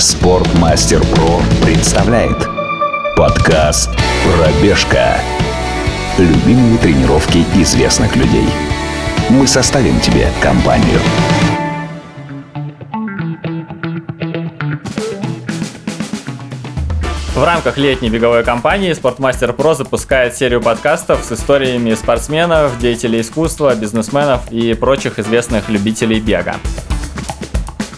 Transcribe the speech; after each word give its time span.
Спортмастер 0.00 1.04
Про 1.08 1.40
представляет 1.60 2.38
подкаст 3.16 3.90
«Пробежка». 4.22 5.16
Любимые 6.16 6.78
тренировки 6.78 7.38
известных 7.56 8.14
людей. 8.14 8.44
Мы 9.28 9.48
составим 9.48 9.98
тебе 9.98 10.28
компанию. 10.40 11.00
В 17.34 17.42
рамках 17.42 17.76
летней 17.76 18.08
беговой 18.08 18.44
кампании 18.44 18.92
Спортмастер 18.92 19.52
Про 19.52 19.74
запускает 19.74 20.36
серию 20.36 20.62
подкастов 20.62 21.24
с 21.24 21.32
историями 21.32 21.94
спортсменов, 21.94 22.78
деятелей 22.78 23.20
искусства, 23.20 23.74
бизнесменов 23.74 24.52
и 24.52 24.74
прочих 24.74 25.18
известных 25.18 25.68
любителей 25.68 26.20
бега. 26.20 26.54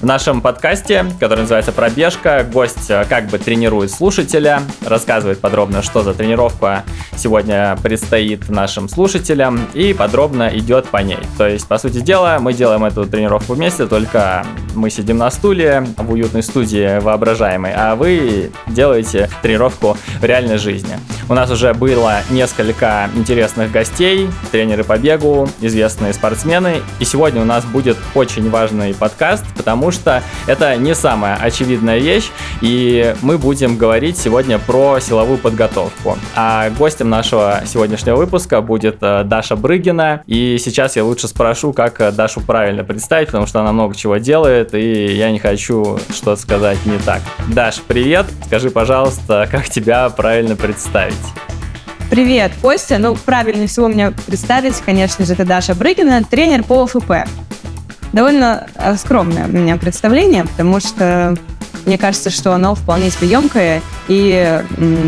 В 0.00 0.06
нашем 0.06 0.40
подкасте, 0.40 1.04
который 1.20 1.40
называется 1.40 1.72
«Пробежка», 1.72 2.42
гость 2.50 2.88
э, 2.88 3.04
как 3.06 3.26
бы 3.26 3.38
тренирует 3.38 3.90
слушателя, 3.90 4.62
рассказывает 4.86 5.40
подробно, 5.40 5.82
что 5.82 6.02
за 6.02 6.14
тренировка 6.14 6.84
сегодня 7.14 7.76
предстоит 7.82 8.48
нашим 8.48 8.88
слушателям 8.88 9.60
и 9.74 9.92
подробно 9.92 10.48
идет 10.54 10.86
по 10.86 10.96
ней. 10.96 11.18
То 11.36 11.46
есть, 11.46 11.68
по 11.68 11.76
сути 11.76 12.00
дела, 12.00 12.38
мы 12.40 12.54
делаем 12.54 12.86
эту 12.86 13.04
тренировку 13.04 13.52
вместе, 13.52 13.86
только 13.86 14.46
мы 14.74 14.88
сидим 14.88 15.18
на 15.18 15.30
стуле 15.30 15.86
в 15.98 16.10
уютной 16.10 16.42
студии 16.42 16.98
воображаемой, 17.00 17.74
а 17.76 17.94
вы 17.94 18.52
делаете 18.68 19.28
тренировку 19.42 19.98
в 20.18 20.24
реальной 20.24 20.56
жизни. 20.56 20.98
У 21.28 21.34
нас 21.34 21.50
уже 21.50 21.74
было 21.74 22.22
несколько 22.30 23.08
интересных 23.14 23.70
гостей, 23.70 24.30
тренеры 24.50 24.82
по 24.82 24.98
бегу, 24.98 25.48
известные 25.60 26.12
спортсмены, 26.12 26.80
и 26.98 27.04
сегодня 27.04 27.42
у 27.42 27.44
нас 27.44 27.64
будет 27.66 27.98
очень 28.14 28.48
важный 28.50 28.94
подкаст, 28.94 29.44
потому 29.56 29.89
что 29.90 30.22
это 30.46 30.76
не 30.76 30.94
самая 30.94 31.36
очевидная 31.36 31.98
вещь, 31.98 32.30
и 32.60 33.14
мы 33.22 33.38
будем 33.38 33.76
говорить 33.76 34.18
сегодня 34.18 34.58
про 34.58 35.00
силовую 35.00 35.38
подготовку. 35.38 36.18
А 36.34 36.70
гостем 36.70 37.10
нашего 37.10 37.62
сегодняшнего 37.66 38.16
выпуска 38.16 38.60
будет 38.60 38.98
э, 39.00 39.24
Даша 39.24 39.56
Брыгина, 39.56 40.22
и 40.26 40.58
сейчас 40.58 40.96
я 40.96 41.04
лучше 41.04 41.28
спрошу, 41.28 41.72
как 41.72 42.00
э, 42.00 42.12
Дашу 42.12 42.40
правильно 42.40 42.84
представить, 42.84 43.28
потому 43.28 43.46
что 43.46 43.60
она 43.60 43.72
много 43.72 43.94
чего 43.94 44.16
делает, 44.16 44.74
и 44.74 45.06
я 45.14 45.30
не 45.30 45.38
хочу 45.38 45.98
что-то 46.12 46.40
сказать 46.40 46.78
не 46.86 46.98
так. 46.98 47.20
Даш, 47.48 47.80
привет! 47.86 48.26
Скажи, 48.46 48.70
пожалуйста, 48.70 49.48
как 49.50 49.68
тебя 49.68 50.08
правильно 50.10 50.56
представить? 50.56 51.14
Привет, 52.10 52.52
Костя. 52.60 52.98
Ну, 52.98 53.14
правильнее 53.14 53.68
всего 53.68 53.86
меня 53.86 54.12
представить, 54.26 54.74
конечно 54.80 55.24
же, 55.24 55.34
это 55.34 55.44
Даша 55.44 55.76
Брыгина, 55.76 56.24
тренер 56.24 56.64
по 56.64 56.82
ОФП 56.82 57.28
довольно 58.12 58.66
э, 58.74 58.94
скромное 58.96 59.46
у 59.46 59.50
меня 59.50 59.76
представление, 59.76 60.44
потому 60.44 60.80
что 60.80 61.36
мне 61.86 61.98
кажется, 61.98 62.30
что 62.30 62.52
оно 62.52 62.74
вполне 62.74 63.10
себе 63.10 63.28
емкое 63.28 63.82
и 64.08 64.62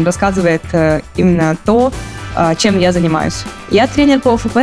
рассказывает 0.05 0.63
э, 0.73 1.01
именно 1.17 1.57
то, 1.65 1.93
э, 2.37 2.55
чем 2.57 2.79
я 2.79 2.93
занимаюсь. 2.93 3.45
Я 3.71 3.87
тренер 3.87 4.21
по 4.21 4.35
ОФП. 4.35 4.59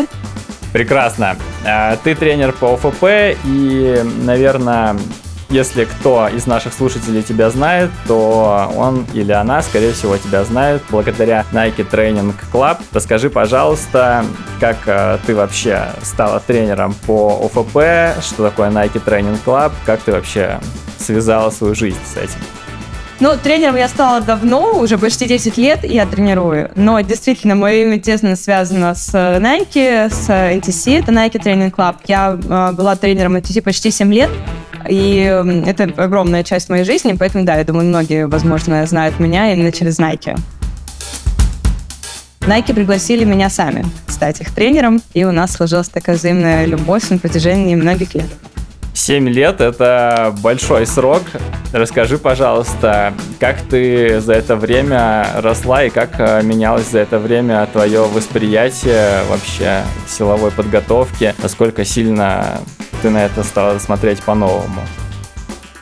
Прекрасно. 0.73 1.36
Ты 2.04 2.14
тренер 2.14 2.52
по 2.52 2.76
ОФП 2.76 3.04
и, 3.44 4.04
наверное, 4.23 4.95
если 5.50 5.86
кто 5.86 6.28
из 6.28 6.45
наших 6.45 6.73
слушателей 6.73 7.23
тебя 7.23 7.50
знает, 7.50 7.89
то 8.08 8.72
он 8.75 9.05
или 9.14 9.31
она, 9.31 9.61
скорее 9.61 9.94
всего, 9.94 10.17
тебя 10.17 10.44
знает 10.44 10.83
благодаря 10.89 11.45
Nike 11.52 11.89
Training 11.89 12.36
Club. 12.53 12.78
Расскажи, 12.92 13.30
пожалуйста, 13.30 14.25
как 14.59 14.77
э, 14.86 15.17
ты 15.25 15.36
вообще 15.36 15.89
стала 16.03 16.39
тренером 16.39 16.94
по 17.05 17.45
ОФП, 17.45 18.22
что 18.23 18.50
такое 18.50 18.70
Nike 18.70 19.03
Training 19.03 19.39
Club, 19.44 19.72
как 19.86 20.02
ты 20.02 20.11
вообще 20.11 20.59
связала 20.97 21.50
свою 21.50 21.73
жизнь 21.73 22.00
с 22.05 22.17
этим? 22.17 22.39
Ну, 23.20 23.36
тренером 23.36 23.75
я 23.75 23.89
стала 23.89 24.22
давно, 24.22 24.80
уже 24.80 24.97
почти 24.97 25.27
10 25.27 25.58
лет 25.58 25.83
я 25.83 26.05
тренирую. 26.05 26.72
Но 26.75 27.02
действительно, 27.02 27.55
мое 27.55 27.83
имя 27.83 28.00
тесно 28.00 28.38
связано 28.38 28.95
с 28.95 29.14
Nike, 29.14 30.09
с 30.09 30.30
NTC, 30.30 30.99
это 30.99 31.11
Nike 31.11 31.33
Training 31.33 31.71
Club. 31.71 31.95
Я 32.08 32.39
э, 32.42 32.71
была 32.73 32.95
тренером 32.95 33.36
NTC 33.36 33.61
почти 33.61 33.92
7 33.92 34.14
лет. 34.14 34.30
И 34.89 35.17
это 35.67 35.83
огромная 35.98 36.44
часть 36.44 36.67
моей 36.70 36.83
жизни, 36.83 37.16
поэтому, 37.17 37.45
да, 37.45 37.55
я 37.58 37.64
думаю, 37.64 37.88
многие, 37.88 38.26
возможно, 38.26 38.83
знают 38.88 39.20
меня 39.20 39.54
именно 39.54 39.72
через 39.72 40.00
Nike. 40.00 40.36
Nike 42.42 42.73
пригласили 42.73 43.23
меня 43.23 43.50
сами 43.52 43.86
стать 44.08 44.42
их 44.42 44.52
тренером, 44.52 45.02
и 45.14 45.23
у 45.26 45.32
нас 45.32 45.52
сложилась 45.52 45.89
такая 45.89 46.16
взаимная 46.16 46.66
любовь 46.66 47.08
на 47.10 47.20
протяжении 47.20 47.76
многих 47.76 48.16
лет. 48.16 48.26
Семь 48.95 49.30
лет— 49.30 49.61
это 49.61 50.36
большой 50.42 50.88
срок. 50.88 51.21
Расскажи, 51.71 52.17
пожалуйста, 52.17 53.14
как 53.39 53.61
ты 53.61 54.20
за 54.20 54.33
это 54.33 54.56
время 54.56 55.27
росла 55.36 55.83
и 55.83 55.89
как 55.89 56.10
э, 56.17 56.42
менялось 56.42 56.89
за 56.89 57.00
это 57.00 57.20
время 57.20 57.66
твое 57.71 58.02
восприятие 58.08 59.21
вообще 59.30 59.83
силовой 60.08 60.52
подготовки? 60.52 61.36
Насколько 61.42 61.86
сильно 61.86 62.60
ты 63.02 63.10
на 63.10 63.26
это 63.26 63.43
стала 63.43 63.80
смотреть 63.80 64.21
по-новому? 64.21 64.82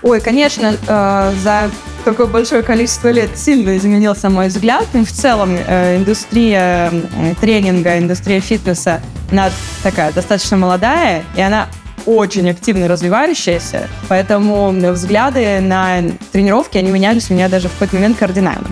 Ой, 0.03 0.21
конечно, 0.21 0.75
э, 0.87 1.33
за 1.41 1.71
такое 2.05 2.27
большое 2.27 2.63
количество 2.63 3.09
лет 3.09 3.37
сильно 3.37 3.75
изменился 3.77 4.29
мой 4.29 4.47
взгляд. 4.47 4.85
И 4.93 5.03
в 5.03 5.11
целом 5.11 5.57
э, 5.57 5.97
индустрия 5.97 6.91
э, 6.91 7.33
тренинга, 7.41 7.97
индустрия 7.97 8.39
фитнеса, 8.39 9.01
она 9.31 9.49
такая 9.83 10.11
достаточно 10.13 10.55
молодая, 10.55 11.23
и 11.35 11.41
она 11.41 11.67
очень 12.05 12.49
активно 12.49 12.87
развивающаяся, 12.87 13.89
поэтому 14.07 14.69
взгляды 14.93 15.59
на 15.59 16.01
тренировки, 16.31 16.77
они 16.77 16.89
менялись 16.89 17.29
у 17.29 17.33
меня 17.33 17.49
даже 17.49 17.67
в 17.67 17.73
какой-то 17.73 17.95
момент 17.95 18.17
кардинально. 18.17 18.67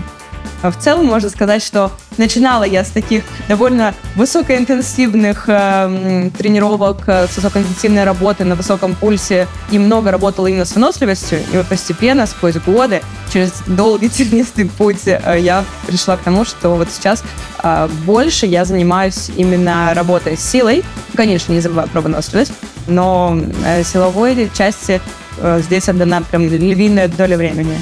В 0.62 0.74
целом 0.78 1.06
можно 1.06 1.28
сказать, 1.28 1.62
что 1.62 1.92
начинала 2.16 2.64
я 2.64 2.84
с 2.84 2.88
таких 2.88 3.24
довольно 3.48 3.94
высокоинтенсивных 4.14 5.44
э, 5.48 6.30
тренировок, 6.36 7.02
э, 7.06 7.26
с 7.26 7.36
высокоинтенсивной 7.36 8.04
работы 8.04 8.44
на 8.44 8.54
высоком 8.54 8.94
пульсе 8.94 9.46
и 9.70 9.78
много 9.78 10.10
работала 10.10 10.46
именно 10.46 10.64
с 10.64 10.74
выносливостью. 10.74 11.40
И 11.52 11.56
вот 11.56 11.66
постепенно, 11.66 12.26
сквозь 12.26 12.56
годы, 12.56 13.02
через 13.32 13.52
долгий 13.66 14.08
тернистый 14.10 14.66
путь, 14.66 15.06
э, 15.06 15.36
я 15.38 15.64
пришла 15.86 16.16
к 16.16 16.20
тому, 16.20 16.44
что 16.44 16.70
вот 16.70 16.88
сейчас 16.90 17.22
э, 17.62 17.88
больше 18.04 18.46
я 18.46 18.64
занимаюсь 18.64 19.30
именно 19.36 19.92
работой 19.94 20.36
с 20.36 20.40
силой. 20.40 20.84
Конечно, 21.16 21.52
не 21.52 21.60
забываю 21.60 21.88
про 21.88 22.00
выносливость, 22.00 22.52
но 22.86 23.38
э, 23.64 23.84
силовой 23.84 24.50
части 24.56 25.00
э, 25.38 25.60
здесь 25.62 25.88
отдана 25.88 26.22
прям 26.22 26.48
львиная 26.48 27.08
доля 27.08 27.36
времени 27.36 27.78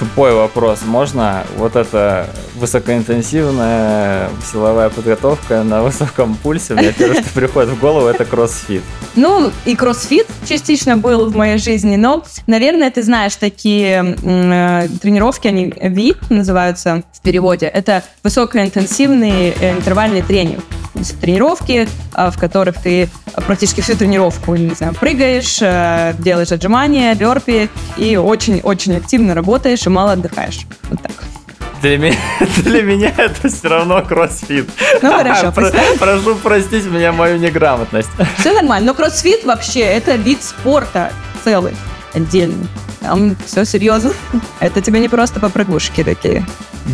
тупой 0.00 0.32
вопрос. 0.32 0.80
Можно 0.86 1.44
вот 1.58 1.76
эта 1.76 2.26
высокоинтенсивная 2.56 4.30
силовая 4.50 4.88
подготовка 4.88 5.62
на 5.62 5.82
высоком 5.82 6.36
пульсе? 6.42 6.74
Мне 6.74 6.92
первое, 6.92 7.22
что 7.22 7.30
приходит 7.34 7.70
в 7.70 7.78
голову, 7.78 8.06
это 8.06 8.24
кроссфит. 8.24 8.82
Ну, 9.14 9.52
и 9.66 9.76
кроссфит 9.76 10.26
частично 10.48 10.96
был 10.96 11.30
в 11.30 11.36
моей 11.36 11.58
жизни, 11.58 11.96
но, 11.96 12.24
наверное, 12.46 12.90
ты 12.90 13.02
знаешь 13.02 13.36
такие 13.36 14.16
э, 14.22 14.88
тренировки, 15.02 15.48
они 15.48 15.66
VIP 15.66 16.18
называются 16.30 17.02
в 17.12 17.20
переводе. 17.20 17.66
Это 17.66 18.02
высокоинтенсивный 18.24 19.50
э, 19.50 19.72
интервальный 19.72 20.22
тренинг 20.22 20.64
тренировки, 21.20 21.88
а, 22.14 22.30
в 22.30 22.38
которых 22.38 22.80
ты 22.82 23.08
практически 23.46 23.80
всю 23.80 23.96
тренировку, 23.96 24.54
не 24.56 24.74
знаю, 24.74 24.94
прыгаешь, 24.94 25.58
э, 25.60 26.14
делаешь 26.18 26.52
отжимания, 26.52 27.14
бёрпи 27.14 27.68
и 27.96 28.16
очень-очень 28.16 28.96
активно 28.96 29.34
работаешь 29.34 29.86
и 29.86 29.88
мало 29.88 30.12
отдыхаешь. 30.12 30.66
Вот 30.88 31.00
так. 31.00 31.12
Для 31.82 31.96
меня, 31.96 32.16
для 32.56 32.82
меня 32.82 33.12
это 33.16 33.48
все 33.48 33.68
равно 33.68 34.02
кроссфит. 34.02 34.68
Ну 35.00 35.12
хорошо, 35.12 35.52
Про, 35.52 35.70
Прошу 35.98 36.36
простить 36.36 36.84
меня 36.84 37.12
мою 37.12 37.38
неграмотность. 37.38 38.10
Все 38.38 38.52
нормально, 38.52 38.88
но 38.88 38.94
кроссфит 38.94 39.44
вообще 39.44 39.80
это 39.80 40.16
вид 40.16 40.42
спорта 40.42 41.12
целый, 41.42 41.74
отдельный. 42.12 42.66
Там 43.00 43.36
все 43.46 43.64
серьезно. 43.64 44.12
Это 44.60 44.80
тебе 44.80 45.00
не 45.00 45.08
просто 45.08 45.40
попрыгушки 45.40 46.04
такие. 46.04 46.44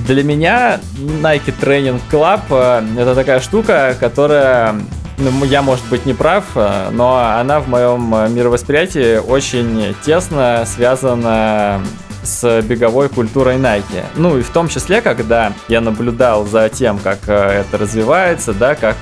Для 0.07 0.23
меня 0.23 0.81
Nike 0.99 1.55
Training 1.61 2.01
Club 2.11 2.41
э, 2.51 3.01
это 3.01 3.15
такая 3.15 3.41
штука, 3.41 3.97
которая 3.99 4.75
ну, 5.19 5.45
я, 5.45 5.63
может 5.63 5.87
быть, 5.87 6.05
не 6.07 6.13
прав, 6.15 6.45
э, 6.57 6.91
но 6.91 7.17
она 7.19 7.61
в 7.61 7.69
моем 7.69 8.15
э, 8.15 8.29
мировосприятии 8.29 9.19
очень 9.19 9.95
тесно 10.05 10.65
связана 10.67 11.81
с 12.27 12.63
беговой 12.63 13.09
культурой 13.09 13.57
Nike. 13.57 14.05
Ну 14.17 14.37
и 14.39 14.43
в 14.43 14.51
том 14.51 14.69
числе, 14.69 15.01
когда 15.01 15.53
я 15.69 15.81
наблюдал 15.81 16.47
за 16.47 16.69
тем, 16.69 16.99
как 16.99 17.29
это 17.29 17.79
развивается, 17.79 18.53
да, 18.53 18.75
как 18.75 18.97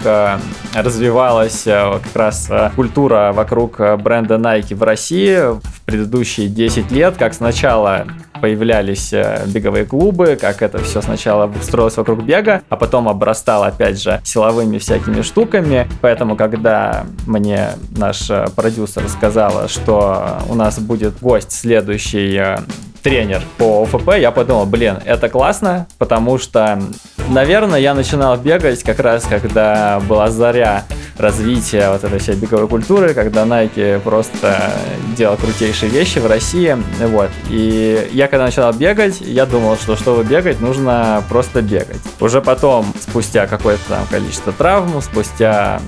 развивалась 0.74 1.62
как 1.64 2.14
раз 2.14 2.50
культура 2.76 3.32
вокруг 3.34 3.78
бренда 3.98 4.36
Nike 4.36 4.74
в 4.74 4.82
России 4.82 5.36
в 5.36 5.80
предыдущие 5.84 6.48
10 6.48 6.90
лет, 6.90 7.16
как 7.16 7.34
сначала 7.34 8.06
появлялись 8.44 9.12
э, 9.14 9.42
беговые 9.46 9.86
клубы, 9.86 10.36
как 10.38 10.60
это 10.60 10.78
все 10.82 11.00
сначала 11.00 11.50
строилось 11.62 11.96
вокруг 11.96 12.22
бега, 12.24 12.60
а 12.68 12.76
потом 12.76 13.08
обрастало, 13.08 13.68
опять 13.68 14.02
же, 14.02 14.20
силовыми 14.22 14.76
всякими 14.76 15.22
штуками. 15.22 15.88
Поэтому, 16.02 16.36
когда 16.36 17.06
мне 17.26 17.70
наш 17.96 18.30
э, 18.30 18.46
продюсер 18.54 19.08
сказала, 19.08 19.68
что 19.68 20.40
у 20.48 20.54
нас 20.54 20.78
будет 20.78 21.18
гость 21.20 21.52
следующий 21.52 22.36
э, 22.36 22.58
тренер 23.04 23.42
по 23.58 23.82
ОФП, 23.82 24.14
я 24.18 24.30
подумал, 24.30 24.64
блин, 24.64 24.96
это 25.04 25.28
классно, 25.28 25.86
потому 25.98 26.38
что, 26.38 26.82
наверное, 27.28 27.78
я 27.78 27.94
начинал 27.94 28.38
бегать 28.38 28.82
как 28.82 28.98
раз, 28.98 29.24
когда 29.28 30.00
была 30.08 30.30
заря 30.30 30.84
развития 31.18 31.90
вот 31.90 32.02
этой 32.02 32.18
всей 32.18 32.34
беговой 32.34 32.66
культуры, 32.66 33.12
когда 33.12 33.44
Nike 33.44 34.00
просто 34.00 34.72
делал 35.16 35.36
крутейшие 35.36 35.90
вещи 35.90 36.18
в 36.18 36.26
России, 36.26 36.76
вот. 37.06 37.30
И 37.50 38.08
я 38.12 38.26
когда 38.26 38.46
начал 38.46 38.72
бегать, 38.72 39.20
я 39.20 39.44
думал, 39.44 39.76
что 39.76 39.96
чтобы 39.96 40.24
бегать, 40.24 40.60
нужно 40.60 41.22
просто 41.28 41.60
бегать. 41.60 42.00
Уже 42.20 42.40
потом, 42.40 42.86
спустя 42.98 43.46
какое-то 43.46 43.82
там 43.86 44.06
количество 44.10 44.52
травм, 44.52 45.02
спустя 45.02 45.80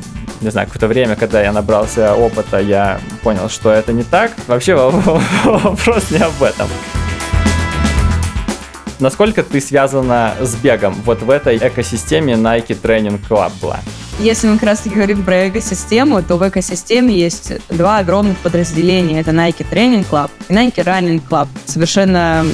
не 0.42 0.50
знаю, 0.50 0.66
какое-то 0.66 0.86
время, 0.86 1.16
когда 1.16 1.40
я 1.40 1.50
набрался 1.50 2.14
опыта, 2.14 2.60
я 2.60 3.00
понял, 3.22 3.48
что 3.48 3.70
это 3.70 3.94
не 3.94 4.02
так. 4.02 4.32
Вообще 4.46 4.74
вопрос 5.44 6.10
не 6.10 6.18
об 6.18 6.42
этом. 6.42 6.68
Насколько 8.98 9.42
ты 9.42 9.60
связана 9.60 10.34
с 10.40 10.54
бегом 10.54 10.94
вот 11.04 11.20
в 11.20 11.30
этой 11.30 11.58
экосистеме 11.58 12.34
Nike 12.34 12.80
Training 12.80 13.20
Club 13.28 13.52
была? 13.60 13.80
Если 14.18 14.48
мы 14.48 14.54
как 14.54 14.68
раз 14.68 14.80
таки 14.80 14.94
говорим 14.94 15.22
про 15.24 15.50
экосистему, 15.50 16.22
то 16.22 16.38
в 16.38 16.48
экосистеме 16.48 17.14
есть 17.14 17.52
два 17.68 17.98
огромных 17.98 18.38
подразделения. 18.38 19.20
Это 19.20 19.32
Nike 19.32 19.66
Training 19.70 20.06
Club 20.08 20.30
и 20.48 20.54
Nike 20.54 20.76
Running 20.76 21.20
Club. 21.28 21.48
Совершенно 21.66 22.46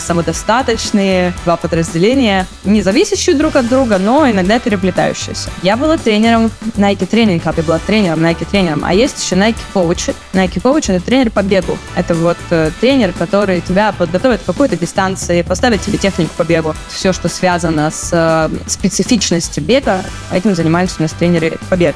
самодостаточные 0.00 1.32
два 1.44 1.56
подразделения, 1.56 2.46
не 2.64 2.82
зависящие 2.82 3.36
друг 3.36 3.54
от 3.54 3.68
друга, 3.68 3.98
но 3.98 4.28
иногда 4.28 4.58
переплетающиеся. 4.58 5.50
Я 5.62 5.76
была 5.76 5.98
тренером 5.98 6.50
Nike 6.76 7.08
Training 7.08 7.40
Club, 7.40 7.54
я 7.58 7.62
была 7.62 7.78
тренером 7.78 8.18
Nike 8.18 8.44
тренером, 8.50 8.84
а 8.84 8.92
есть 8.92 9.24
еще 9.24 9.36
Nike 9.36 9.54
Coach. 9.72 10.12
Nike 10.32 10.60
Coach— 10.60 10.86
это 10.92 11.04
тренер 11.04 11.30
по 11.30 11.44
бегу. 11.44 11.78
Это 11.94 12.16
вот 12.16 12.38
э, 12.50 12.72
тренер, 12.80 13.12
который 13.16 13.60
тебя 13.60 13.92
подготовит 13.92 14.40
к 14.40 14.46
какой-то 14.46 14.76
дистанции, 14.76 15.42
поставит 15.42 15.80
тебе 15.80 15.96
технику 15.96 16.32
по 16.36 16.42
бегу. 16.42 16.74
Все, 16.88 17.12
что 17.12 17.28
связано 17.28 17.92
с 17.92 18.10
э, 18.12 18.50
специфичностью 18.66 19.62
бега, 19.62 20.02
этим 20.32 20.56
занимаются 20.56 21.03
фитнес-тренеры 21.08 21.58
побед. 21.70 21.94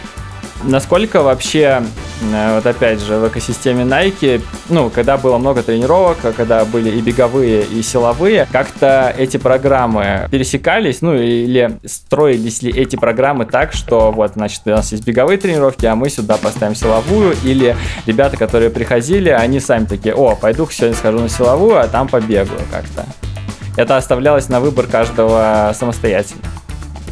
Насколько 0.64 1.22
вообще, 1.22 1.84
э, 2.32 2.54
вот 2.56 2.66
опять 2.66 3.00
же, 3.00 3.18
в 3.18 3.28
экосистеме 3.28 3.84
Nike, 3.84 4.42
ну, 4.68 4.90
когда 4.90 5.16
было 5.16 5.38
много 5.38 5.62
тренировок, 5.62 6.18
когда 6.36 6.64
были 6.64 6.90
и 6.90 7.00
беговые, 7.00 7.62
и 7.62 7.80
силовые, 7.80 8.48
как-то 8.50 9.14
эти 9.16 9.36
программы 9.36 10.26
пересекались, 10.32 11.00
ну, 11.00 11.14
или 11.14 11.78
строились 11.86 12.60
ли 12.62 12.72
эти 12.72 12.96
программы 12.96 13.46
так, 13.46 13.72
что 13.72 14.10
вот, 14.10 14.32
значит, 14.34 14.62
у 14.64 14.70
нас 14.70 14.90
есть 14.90 15.06
беговые 15.06 15.38
тренировки, 15.38 15.86
а 15.86 15.94
мы 15.94 16.10
сюда 16.10 16.36
поставим 16.36 16.74
силовую, 16.74 17.36
или 17.44 17.76
ребята, 18.06 18.36
которые 18.36 18.70
приходили, 18.70 19.28
они 19.28 19.60
сами 19.60 19.84
такие, 19.84 20.12
о, 20.12 20.34
пойду 20.34 20.66
сегодня 20.68 20.96
схожу 20.96 21.20
на 21.20 21.28
силовую, 21.28 21.78
а 21.78 21.86
там 21.86 22.08
побегаю 22.08 22.62
как-то. 22.72 23.06
Это 23.76 23.96
оставлялось 23.96 24.48
на 24.48 24.58
выбор 24.58 24.88
каждого 24.88 25.72
самостоятельно. 25.78 26.42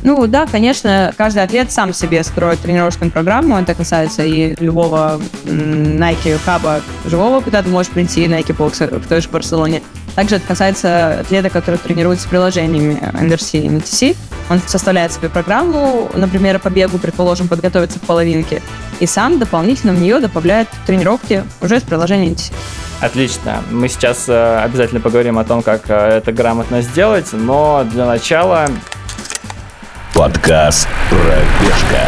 Ну 0.03 0.27
да, 0.27 0.47
конечно, 0.47 1.13
каждый 1.17 1.43
атлет 1.43 1.73
сам 1.73 1.93
себе 1.93 2.23
строит 2.23 2.61
тренировочную 2.61 3.11
программу. 3.11 3.59
Это 3.59 3.75
касается 3.75 4.25
и 4.25 4.55
любого 4.63 5.21
Nike 5.45 6.39
хаба 6.45 6.81
живого, 7.05 7.41
куда 7.41 7.63
ты 7.63 7.69
можешь 7.69 7.91
прийти, 7.91 8.27
Nike 8.27 8.57
Box 8.57 8.99
в 8.99 9.09
той 9.09 9.21
же 9.21 9.29
Барселоне. 9.29 9.83
Также 10.15 10.37
это 10.37 10.47
касается 10.47 11.21
атлета, 11.21 11.51
который 11.51 11.77
тренируется 11.77 12.27
с 12.27 12.31
приложениями 12.31 12.99
NRC 13.13 13.59
и 13.59 13.69
NTC. 13.69 14.17
Он 14.49 14.61
составляет 14.67 15.13
себе 15.13 15.29
программу, 15.29 16.11
например, 16.15 16.59
по 16.59 16.71
бегу, 16.71 16.99
предположим, 16.99 17.49
подготовиться 17.49 17.99
к 17.99 18.03
половинке, 18.03 18.63
и 19.01 19.07
сам 19.07 19.39
дополнительно 19.39 19.93
в 19.93 20.01
нее 20.01 20.21
добавляет 20.21 20.69
тренировки 20.87 21.45
уже 21.61 21.81
с 21.81 21.83
приложения 21.83 22.31
NTC. 22.31 22.53
Отлично. 23.01 23.63
Мы 23.71 23.89
сейчас 23.89 24.27
э, 24.27 24.59
обязательно 24.59 25.01
поговорим 25.01 25.39
о 25.39 25.45
том, 25.45 25.63
как 25.63 25.83
э, 25.89 25.95
это 25.95 26.33
грамотно 26.33 26.81
сделать, 26.81 27.29
но 27.33 27.85
для 27.85 28.07
начала 28.07 28.69
Подкаст 30.17 30.89
«Пробежка». 31.11 32.01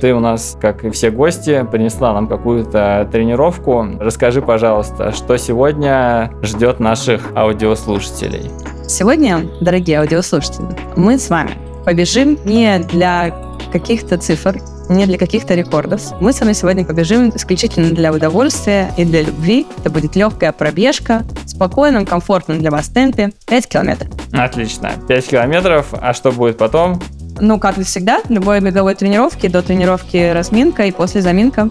Ты 0.00 0.12
у 0.12 0.18
нас, 0.18 0.58
как 0.60 0.84
и 0.84 0.90
все 0.90 1.12
гости, 1.12 1.64
принесла 1.70 2.12
нам 2.12 2.26
какую-то 2.26 3.08
тренировку. 3.12 3.86
Расскажи, 4.00 4.42
пожалуйста, 4.42 5.12
что 5.12 5.36
сегодня 5.36 6.32
ждет 6.42 6.80
наших 6.80 7.30
аудиослушателей? 7.36 8.50
Сегодня, 8.88 9.46
дорогие 9.60 10.00
аудиослушатели, 10.00 10.66
мы 10.96 11.16
с 11.16 11.30
вами 11.30 11.52
побежим 11.84 12.38
не 12.44 12.80
для 12.80 13.32
каких-то 13.72 14.18
цифр, 14.18 14.60
не 14.90 15.06
для 15.06 15.16
каких-то 15.16 15.54
рекордов. 15.54 16.20
Мы 16.20 16.32
с 16.32 16.40
вами 16.40 16.52
сегодня 16.52 16.84
побежим 16.84 17.30
исключительно 17.34 17.90
для 17.90 18.12
удовольствия 18.12 18.92
и 18.96 19.04
для 19.04 19.22
любви. 19.22 19.66
Это 19.78 19.88
будет 19.88 20.16
легкая 20.16 20.52
пробежка 20.52 21.24
в 21.44 21.48
спокойном, 21.48 22.04
комфортном 22.04 22.58
для 22.58 22.70
вас 22.70 22.88
темпе 22.88 23.32
5 23.46 23.68
километров. 23.68 24.08
Отлично. 24.32 24.90
5 25.08 25.26
километров. 25.28 25.94
А 26.00 26.12
что 26.12 26.32
будет 26.32 26.58
потом? 26.58 27.00
Ну, 27.38 27.58
как 27.58 27.78
и 27.78 27.84
всегда, 27.84 28.20
любой 28.28 28.60
беговой 28.60 28.94
тренировки, 28.94 29.46
до 29.46 29.62
тренировки 29.62 30.32
разминка 30.32 30.84
и 30.84 30.90
после 30.90 31.22
заминка. 31.22 31.70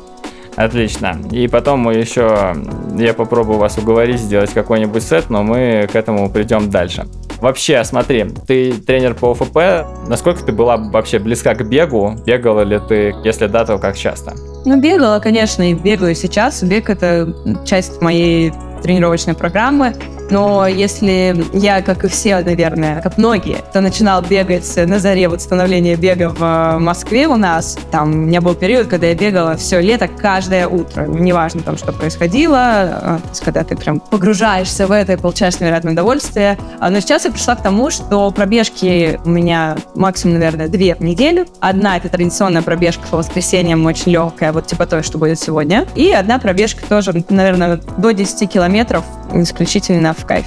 Отлично. 0.55 1.19
И 1.31 1.47
потом 1.47 1.81
мы 1.81 1.93
еще, 1.93 2.55
я 2.97 3.13
попробую 3.13 3.59
вас 3.59 3.77
уговорить 3.77 4.19
сделать 4.19 4.51
какой-нибудь 4.51 5.03
сет, 5.03 5.29
но 5.29 5.43
мы 5.43 5.87
к 5.91 5.95
этому 5.95 6.29
придем 6.29 6.69
дальше. 6.69 7.05
Вообще, 7.41 7.83
смотри, 7.83 8.25
ты 8.47 8.73
тренер 8.73 9.15
по 9.15 9.31
ОФП. 9.31 10.07
Насколько 10.07 10.43
ты 10.43 10.51
была 10.51 10.77
вообще 10.77 11.19
близка 11.19 11.55
к 11.55 11.67
бегу? 11.67 12.15
Бегала 12.25 12.61
ли 12.61 12.79
ты? 12.87 13.15
Если 13.23 13.47
да, 13.47 13.65
то 13.65 13.77
как 13.77 13.97
часто? 13.97 14.33
Ну, 14.65 14.79
бегала, 14.79 15.19
конечно, 15.19 15.69
и 15.69 15.73
бегаю 15.73 16.15
сейчас. 16.15 16.61
Бег— 16.63 16.89
это 16.91 17.33
часть 17.65 18.01
моей 18.01 18.51
тренировочной 18.83 19.35
программы. 19.35 19.93
Но 20.29 20.67
если 20.67 21.43
я, 21.53 21.81
как 21.81 22.05
и 22.05 22.07
все, 22.07 22.39
наверное, 22.39 23.01
как 23.01 23.17
многие, 23.17 23.57
кто 23.69 23.81
начинал 23.81 24.21
бегать 24.21 24.69
на 24.77 24.99
заре 24.99 25.27
вот 25.27 25.41
становления 25.41 25.95
бега 25.95 26.29
в 26.29 26.43
э, 26.43 26.79
Москве 26.79 27.27
у 27.27 27.35
нас, 27.35 27.77
там 27.91 28.11
у 28.11 28.15
меня 28.15 28.41
был 28.41 28.55
период, 28.55 28.87
когда 28.87 29.07
я 29.07 29.15
бегала 29.15 29.55
все 29.55 29.79
лето, 29.79 30.07
каждое 30.07 30.67
утро. 30.67 31.05
Неважно 31.05 31.61
там, 31.61 31.77
что 31.77 31.91
происходило, 31.91 32.55
э, 32.55 32.99
то 33.17 33.29
есть, 33.29 33.41
когда 33.41 33.63
ты 33.63 33.75
прям 33.75 33.99
погружаешься 33.99 34.87
в 34.87 34.91
это 34.91 35.13
и 35.13 35.15
получаешь 35.17 35.59
невероятное 35.59 35.93
удовольствие. 35.93 36.57
А, 36.79 36.89
но 36.89 36.99
сейчас 36.99 37.25
я 37.25 37.31
пришла 37.31 37.55
к 37.55 37.63
тому, 37.63 37.89
что 37.89 38.29
пробежки 38.31 39.19
у 39.25 39.29
меня 39.29 39.77
максимум, 39.95 40.35
наверное, 40.35 40.67
две 40.67 40.95
в 40.95 41.01
неделю. 41.01 41.45
Одна— 41.59 41.97
это 41.97 42.09
традиционная 42.09 42.61
пробежка 42.61 43.07
по 43.09 43.17
воскресеньям, 43.17 43.85
очень 43.85 44.11
легкая, 44.11 44.51
вот 44.51 44.67
типа 44.67 44.85
той, 44.85 45.03
что 45.03 45.17
будет 45.17 45.39
сегодня. 45.39 45.85
И 45.95 46.11
одна 46.11 46.39
пробежка 46.39 46.85
тоже, 46.87 47.23
наверное, 47.29 47.79
до 47.97 48.11
10 48.11 48.49
километров 48.49 49.03
исключительно 49.33 50.13
в 50.19 50.25
кайф. 50.25 50.45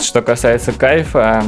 Что 0.00 0.22
касается 0.22 0.72
кайфа, 0.72 1.42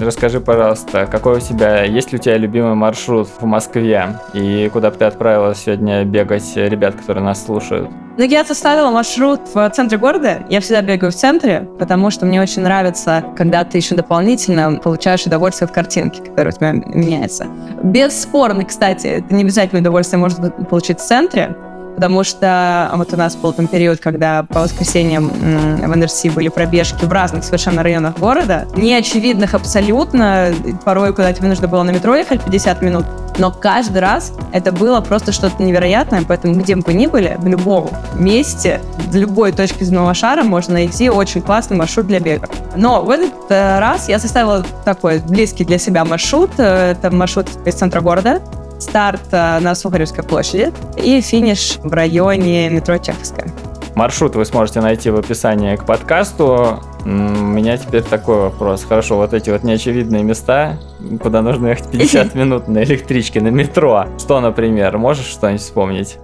расскажи, 0.00 0.40
пожалуйста, 0.40 1.06
какой 1.06 1.38
у 1.38 1.40
тебя, 1.40 1.82
есть 1.82 2.12
ли 2.12 2.18
у 2.18 2.20
тебя 2.20 2.36
любимый 2.36 2.74
маршрут 2.74 3.28
в 3.40 3.44
Москве 3.44 4.18
и 4.32 4.70
куда 4.72 4.90
бы 4.90 4.96
ты 4.96 5.04
отправилась 5.04 5.58
сегодня 5.58 6.04
бегать 6.04 6.56
ребят, 6.56 6.94
которые 6.94 7.24
нас 7.24 7.44
слушают? 7.44 7.90
Ну, 8.16 8.24
я 8.24 8.44
составила 8.44 8.90
маршрут 8.90 9.40
в 9.54 9.70
центре 9.70 9.96
города. 9.96 10.44
Я 10.48 10.60
всегда 10.60 10.82
бегаю 10.82 11.12
в 11.12 11.14
центре, 11.14 11.68
потому 11.78 12.10
что 12.10 12.26
мне 12.26 12.42
очень 12.42 12.62
нравится, 12.62 13.24
когда 13.36 13.64
ты 13.64 13.78
еще 13.78 13.94
дополнительно 13.94 14.74
получаешь 14.74 15.24
удовольствие 15.24 15.68
в 15.68 15.72
картинке, 15.72 16.22
которая 16.22 16.52
у 16.52 16.56
тебя 16.56 16.72
меняется. 16.72 17.46
Бесспорно, 17.84 18.64
кстати, 18.64 19.06
это 19.06 19.32
не 19.32 19.42
обязательно 19.42 19.80
удовольствие 19.80 20.18
можно 20.18 20.50
получить 20.50 20.98
в 20.98 21.06
центре, 21.06 21.56
потому 21.98 22.22
что 22.22 22.92
вот 22.94 23.12
у 23.12 23.16
нас 23.16 23.34
был 23.34 23.52
там 23.52 23.66
период, 23.66 23.98
когда 23.98 24.44
по 24.44 24.60
воскресеньям 24.60 25.30
в 25.30 25.96
НРС 25.96 26.26
были 26.26 26.46
пробежки 26.46 27.04
в 27.04 27.10
разных 27.10 27.42
совершенно 27.42 27.82
районах 27.82 28.16
города, 28.18 28.68
неочевидных 28.76 29.54
абсолютно, 29.54 30.54
порой 30.84 31.12
куда 31.12 31.32
тебе 31.32 31.48
нужно 31.48 31.66
было 31.66 31.82
на 31.82 31.90
метро 31.90 32.14
ехать 32.14 32.40
50 32.44 32.82
минут, 32.82 33.04
но 33.38 33.50
каждый 33.50 33.98
раз 33.98 34.32
это 34.52 34.70
было 34.70 35.00
просто 35.00 35.32
что-то 35.32 35.60
невероятное, 35.60 36.22
поэтому 36.22 36.54
где 36.54 36.76
бы 36.76 36.94
ни 36.94 37.08
были, 37.08 37.34
в 37.36 37.48
любом 37.48 37.90
месте, 38.14 38.80
в 39.10 39.16
любой 39.16 39.50
точке 39.50 39.84
земного 39.84 40.14
шара 40.14 40.44
можно 40.44 40.74
найти 40.74 41.10
очень 41.10 41.42
классный 41.42 41.76
маршрут 41.76 42.06
для 42.06 42.20
бега. 42.20 42.48
Но 42.76 43.02
в 43.02 43.10
этот 43.10 43.32
э, 43.48 43.80
раз 43.80 44.08
я 44.08 44.20
составила 44.20 44.64
такой 44.84 45.18
близкий 45.18 45.64
для 45.64 45.78
себя 45.78 46.04
маршрут, 46.04 46.52
э, 46.58 46.92
это 46.92 47.10
маршрут 47.10 47.48
из 47.66 47.74
центра 47.74 48.00
города, 48.00 48.40
старт 48.78 49.22
э, 49.32 49.58
на 49.60 49.74
Сухаревской 49.74 50.24
площади 50.24 50.72
и 50.96 51.20
финиш 51.20 51.78
в 51.82 51.92
районе 51.92 52.68
метро 52.70 52.98
Чеховская. 52.98 53.48
Маршрут 53.94 54.36
вы 54.36 54.44
сможете 54.44 54.80
найти 54.80 55.10
в 55.10 55.16
описании 55.16 55.74
к 55.74 55.84
подкасту. 55.84 56.80
У 57.04 57.08
меня 57.08 57.76
теперь 57.76 58.02
такой 58.02 58.42
вопрос. 58.42 58.84
Хорошо, 58.84 59.16
вот 59.16 59.34
эти 59.34 59.50
вот 59.50 59.64
неочевидные 59.64 60.22
места, 60.22 60.78
куда 61.20 61.42
нужно 61.42 61.68
ехать 61.68 61.90
50 61.90 62.34
минут 62.36 62.68
на 62.68 62.84
электричке, 62.84 63.40
на 63.40 63.48
метро. 63.48 64.06
Что, 64.18 64.40
например, 64.40 64.98
можешь 64.98 65.26
что-нибудь 65.26 65.62
вспомнить? 65.62 66.18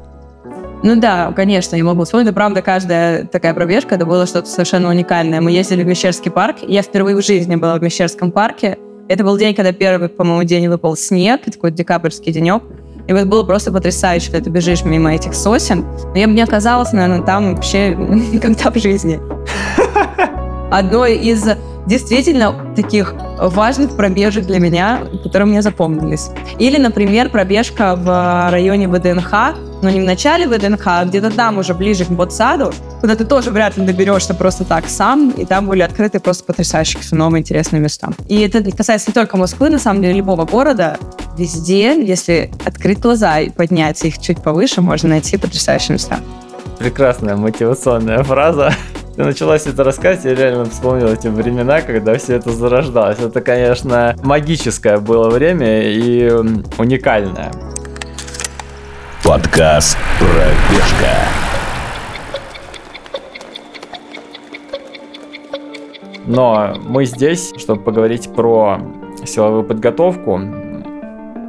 Ну 0.85 1.01
да, 1.01 1.33
конечно, 1.35 1.77
я 1.77 1.83
могу 1.83 2.05
вспомнить. 2.05 2.33
правда, 2.35 2.61
каждая 2.61 3.25
такая 3.25 3.55
пробежка, 3.55 3.95
это 3.95 4.05
было 4.05 4.27
что-то 4.27 4.49
совершенно 4.49 4.91
уникальное. 4.91 5.41
Мы 5.41 5.51
ездили 5.51 5.83
в 5.83 5.87
Мещерский 5.87 6.31
парк. 6.31 6.59
Я 6.61 6.83
впервые 6.83 7.17
в 7.17 7.25
жизни 7.25 7.57
была 7.57 7.77
в 7.77 7.83
Мещерском 7.83 8.31
парке. 8.31 8.79
Это 9.07 9.23
был 9.23 9.37
день, 9.37 9.55
когда 9.55 9.73
первый, 9.73 10.09
по-моему, 10.09 10.45
день 10.45 10.69
выпал 10.69 10.97
снег, 10.97 11.43
такой 11.45 11.71
декабрьский 11.71 12.33
денек. 12.33 12.63
И 13.07 13.13
вот 13.13 13.27
было 13.27 13.43
просто 13.43 13.71
потрясающе, 13.71 14.29
что 14.29 14.41
ты 14.41 14.49
бежишь 14.49 14.83
мимо 14.85 15.15
этих 15.15 15.35
сосен. 15.35 15.85
Но 16.05 16.17
я 16.19 16.27
бы 16.27 16.33
не 16.33 16.41
оказалась, 16.41 16.93
наверное, 16.93 17.23
там 17.23 17.55
вообще 17.55 17.95
никогда 17.95 18.71
в 18.71 18.79
жизни. 18.79 19.21
Одной 20.71 21.17
из 21.17 21.47
действительно 21.87 22.55
таких 22.75 23.15
важных 23.39 23.95
пробежек 23.95 24.47
для 24.47 24.59
меня, 24.59 25.01
которые 25.23 25.49
мне 25.49 25.61
запомнились. 25.61 26.31
Или, 26.59 26.79
например, 26.79 27.29
пробежка 27.29 27.95
в 27.97 28.51
районе 28.51 28.89
ВДНХ, 28.89 29.33
но 29.83 29.91
не 29.91 30.01
в 30.01 30.05
начале 30.05 30.49
ВДНХ, 30.49 30.87
а 30.87 31.05
где-то 31.05 31.31
там 31.31 31.59
уже 31.59 31.75
ближе 31.75 32.07
к 32.07 32.09
Ботсаду, 32.09 32.73
куда 33.05 33.17
ты 33.17 33.27
тоже 33.27 33.51
вряд 33.51 33.77
ли 33.77 33.85
доберешься 33.85 34.33
просто 34.33 34.65
так 34.65 34.89
сам, 34.89 35.29
и 35.29 35.45
там 35.45 35.67
были 35.67 35.83
открыты 35.83 36.21
просто 36.21 36.43
потрясающие 36.45 37.03
новые 37.13 37.43
интересные 37.43 37.79
места. 37.79 38.09
И 38.31 38.41
это 38.41 38.65
касается 38.75 39.11
не 39.11 39.13
только 39.13 39.37
Москвы, 39.37 39.69
на 39.69 39.79
самом 39.79 40.01
деле, 40.01 40.15
любого 40.15 40.47
города. 40.47 40.97
Везде, 41.37 42.03
если 42.03 42.51
открыть 42.65 43.01
глаза 43.01 43.41
и 43.41 43.51
поднять 43.51 44.03
их 44.07 44.19
чуть 44.19 44.43
повыше, 44.43 44.81
можно 44.81 45.11
найти 45.11 45.37
потрясающие 45.37 45.93
места. 45.93 46.21
Прекрасная 46.79 47.37
мотивационная 47.37 48.23
фраза. 48.23 48.73
Ты 49.17 49.25
начала 49.25 49.59
все 49.59 49.69
это 49.69 49.85
рассказывать, 49.85 50.25
я 50.25 50.35
реально 50.35 50.65
вспомнил 50.65 51.09
эти 51.09 51.29
времена, 51.29 51.83
когда 51.83 52.17
все 52.17 52.37
это 52.37 52.53
зарождалось. 52.53 53.19
Это, 53.19 53.43
конечно, 53.43 54.17
магическое 54.23 54.97
было 54.97 55.29
время 55.29 55.83
и 55.83 56.27
уникальное. 56.79 57.53
Подкаст 59.23 59.99
«Пробежка». 60.19 61.54
Но 66.26 66.75
мы 66.87 67.04
здесь, 67.04 67.52
чтобы 67.57 67.83
поговорить 67.83 68.33
про 68.33 68.81
силовую 69.25 69.64
подготовку. 69.64 70.40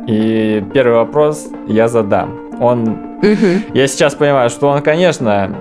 И 0.08 0.64
первый 0.74 0.96
вопрос 0.98 1.48
я 1.68 1.88
задам. 1.88 2.40
Он, 2.60 2.98
я 3.74 3.88
сейчас 3.88 4.16
понимаю, 4.16 4.50
что 4.50 4.68
он, 4.68 4.82
конечно, 4.82 5.56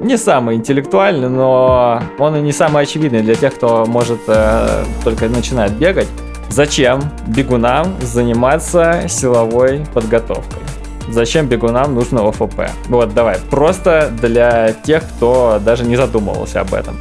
не 0.00 0.18
самый 0.18 0.56
интеллектуальный, 0.56 1.28
но 1.28 2.02
он 2.18 2.36
и 2.36 2.40
не 2.40 2.52
самый 2.52 2.82
очевидный 2.82 3.22
для 3.22 3.34
тех, 3.34 3.54
кто 3.54 3.86
может 3.86 4.20
э, 4.26 4.84
только 5.04 5.28
начинать 5.28 5.72
бегать. 5.72 6.08
Зачем 6.48 7.00
бегунам 7.26 7.86
заниматься 8.00 9.04
силовой 9.08 9.84
подготовкой? 9.94 10.62
Зачем 11.08 11.46
бегунам 11.46 11.94
нужно 11.94 12.28
ОФП? 12.28 12.62
Вот, 12.88 13.14
давай, 13.14 13.38
просто 13.50 14.10
для 14.20 14.72
тех, 14.72 15.02
кто 15.04 15.60
даже 15.64 15.84
не 15.84 15.96
задумывался 15.96 16.60
об 16.60 16.74
этом. 16.74 16.96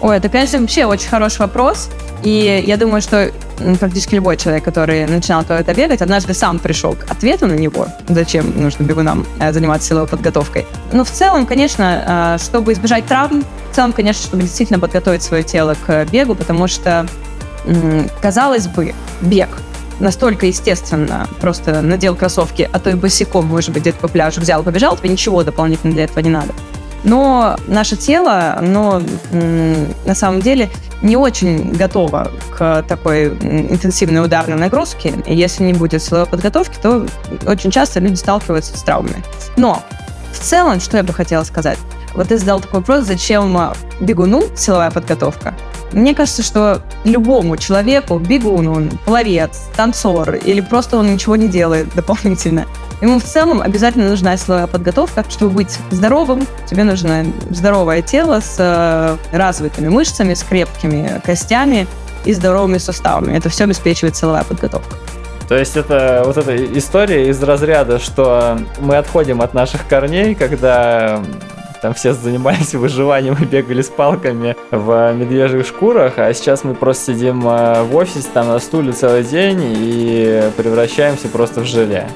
Ой, 0.00 0.16
это, 0.16 0.28
конечно, 0.28 0.60
вообще 0.60 0.84
очень 0.84 1.08
хороший 1.08 1.40
вопрос. 1.40 1.88
И 2.22 2.64
я 2.66 2.76
думаю, 2.76 3.00
что 3.00 3.30
практически 3.78 4.14
любой 4.14 4.36
человек, 4.36 4.64
который 4.64 5.06
начинал 5.06 5.44
когда-то 5.44 5.74
бегать, 5.74 6.02
однажды 6.02 6.34
сам 6.34 6.58
пришел 6.58 6.94
к 6.94 7.10
ответу 7.10 7.46
на 7.46 7.54
него, 7.54 7.88
зачем 8.08 8.52
нужно 8.60 8.84
бегунам 8.84 9.26
э, 9.40 9.52
заниматься 9.52 9.88
силовой 9.88 10.08
подготовкой. 10.08 10.66
Но 10.92 11.04
в 11.04 11.10
целом, 11.10 11.46
конечно, 11.46 12.36
э, 12.36 12.42
чтобы 12.42 12.72
избежать 12.72 13.06
травм, 13.06 13.44
в 13.70 13.74
целом, 13.74 13.92
конечно, 13.92 14.24
чтобы 14.24 14.42
действительно 14.42 14.78
подготовить 14.78 15.22
свое 15.22 15.42
тело 15.42 15.76
к 15.86 16.04
бегу, 16.06 16.34
потому 16.34 16.66
что, 16.68 17.06
казалось 18.20 18.66
бы, 18.66 18.94
бег 19.20 19.48
настолько 20.00 20.46
естественно, 20.46 21.26
просто 21.40 21.80
надел 21.80 22.14
кроссовки, 22.14 22.68
а 22.70 22.78
то 22.78 22.90
и 22.90 22.94
босиком, 22.94 23.46
может 23.46 23.70
быть, 23.70 23.82
где-то 23.82 23.98
по 23.98 24.08
пляжу 24.08 24.40
взял, 24.40 24.62
побежал, 24.62 24.96
тебе 24.96 25.08
ничего 25.08 25.42
дополнительно 25.42 25.94
для 25.94 26.04
этого 26.04 26.20
не 26.20 26.30
надо. 26.30 26.52
Но 27.04 27.56
наше 27.66 27.96
тело, 27.96 28.56
оно 28.58 29.02
на 29.30 30.14
самом 30.14 30.40
деле 30.40 30.70
не 31.02 31.16
очень 31.16 31.72
готово 31.72 32.30
к 32.56 32.84
такой 32.88 33.28
интенсивной 33.28 34.24
ударной 34.24 34.56
нагрузке. 34.56 35.14
И 35.26 35.34
если 35.34 35.64
не 35.64 35.72
будет 35.72 36.02
силовой 36.02 36.26
подготовки, 36.26 36.78
то 36.80 37.06
очень 37.46 37.70
часто 37.70 38.00
люди 38.00 38.14
сталкиваются 38.14 38.76
с 38.76 38.82
травмами. 38.82 39.22
Но 39.56 39.82
в 40.32 40.38
целом, 40.38 40.80
что 40.80 40.96
я 40.96 41.02
бы 41.02 41.12
хотела 41.12 41.44
сказать? 41.44 41.78
Вот 42.14 42.28
ты 42.28 42.38
задал 42.38 42.60
такой 42.60 42.80
вопрос, 42.80 43.04
зачем 43.04 43.56
бегуну 44.00 44.44
силовая 44.56 44.90
подготовка? 44.90 45.54
Мне 45.92 46.14
кажется, 46.14 46.42
что 46.42 46.82
любому 47.04 47.56
человеку, 47.56 48.18
бегун 48.18 48.68
он, 48.68 48.90
пловец, 49.04 49.62
танцор 49.76 50.34
или 50.34 50.60
просто 50.60 50.96
он 50.96 51.12
ничего 51.12 51.36
не 51.36 51.48
делает 51.48 51.94
дополнительно, 51.94 52.66
ему 53.00 53.18
в 53.18 53.24
целом 53.24 53.60
обязательно 53.60 54.08
нужна 54.08 54.36
силовая 54.36 54.66
подготовка. 54.66 55.24
Чтобы 55.28 55.54
быть 55.54 55.78
здоровым, 55.90 56.46
тебе 56.68 56.84
нужно 56.84 57.26
здоровое 57.50 58.02
тело 58.02 58.40
с 58.40 58.56
э, 58.58 59.16
развитыми 59.36 59.88
мышцами, 59.88 60.34
с 60.34 60.42
крепкими 60.42 61.20
костями 61.24 61.86
и 62.24 62.32
здоровыми 62.32 62.78
суставами. 62.78 63.36
Это 63.36 63.48
все 63.48 63.64
обеспечивает 63.64 64.16
силовая 64.16 64.44
подготовка. 64.44 64.96
То 65.48 65.56
есть 65.56 65.76
это 65.76 66.22
вот 66.26 66.36
эта 66.36 66.56
история 66.76 67.28
из 67.28 67.40
разряда, 67.40 68.00
что 68.00 68.58
мы 68.80 68.96
отходим 68.96 69.40
от 69.40 69.54
наших 69.54 69.86
корней, 69.86 70.34
когда 70.34 71.22
там 71.80 71.94
все 71.94 72.12
занимались 72.12 72.74
выживанием 72.74 73.36
и 73.40 73.44
бегали 73.44 73.82
с 73.82 73.88
палками 73.88 74.56
в 74.70 75.12
медвежьих 75.12 75.66
шкурах, 75.66 76.14
а 76.18 76.32
сейчас 76.34 76.64
мы 76.64 76.74
просто 76.74 77.12
сидим 77.14 77.46
э, 77.46 77.82
в 77.82 77.94
офисе, 77.96 78.28
там 78.32 78.48
на 78.48 78.58
стуле 78.58 78.92
целый 78.92 79.24
день 79.24 79.60
и 79.62 80.50
превращаемся 80.56 81.28
просто 81.28 81.60
в 81.60 81.64
желе. 81.64 82.06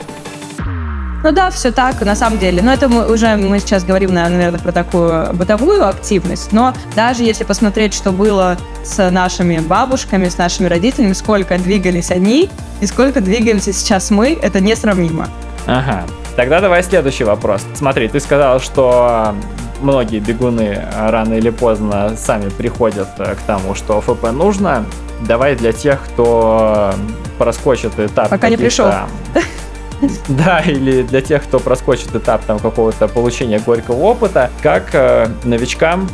Ну 1.23 1.33
да, 1.33 1.50
все 1.50 1.71
так, 1.71 2.00
на 2.00 2.17
самом 2.17 2.38
деле. 2.38 2.62
Но 2.62 2.73
это 2.73 2.88
мы 2.88 3.12
уже 3.12 3.37
мы 3.37 3.59
сейчас 3.61 3.85
говорим, 3.85 4.14
наверное, 4.14 4.59
про 4.59 4.73
такую 4.73 5.33
бытовую 5.35 5.87
активность. 5.87 6.52
Но 6.52 6.75
даже 6.97 7.25
если 7.25 7.45
посмотреть, 7.45 7.93
что 7.93 8.11
было 8.11 8.57
с 8.83 9.11
нашими 9.11 9.59
бабушками, 9.59 10.29
с 10.29 10.38
нашими 10.38 10.67
родителями, 10.67 11.12
сколько 11.12 11.59
двигались 11.59 12.11
они 12.11 12.49
и 12.81 12.87
сколько 12.87 13.21
двигаемся 13.21 13.73
сейчас 13.73 14.11
мы, 14.11 14.38
это 14.40 14.61
несравнимо. 14.61 15.29
Ага. 15.67 16.07
Тогда 16.40 16.62
давай 16.62 16.82
следующий 16.82 17.25
вопрос. 17.25 17.66
Смотри, 17.75 18.09
ты 18.09 18.18
сказал, 18.18 18.61
что 18.61 19.35
многие 19.82 20.20
бегуны 20.20 20.82
рано 20.97 21.35
или 21.35 21.50
поздно 21.50 22.16
сами 22.16 22.49
приходят 22.49 23.09
э, 23.18 23.35
к 23.35 23.40
тому, 23.40 23.75
что 23.75 24.00
ФП 24.00 24.32
нужно. 24.32 24.87
Давай 25.20 25.54
для 25.54 25.73
тех, 25.73 26.02
кто 26.02 26.94
проскочит 27.37 27.99
этап. 27.99 28.30
Пока 28.30 28.49
не 28.49 28.56
пришел. 28.56 28.90
Да, 30.28 30.61
или 30.61 31.02
для 31.02 31.20
тех, 31.20 31.42
кто 31.42 31.59
проскочит 31.59 32.14
этап 32.14 32.42
там 32.47 32.59
какого-то 32.59 33.06
получения 33.06 33.59
горького 33.59 34.02
опыта, 34.04 34.50
как 34.62 34.94
э, 34.94 35.28
новичкам 35.44 36.09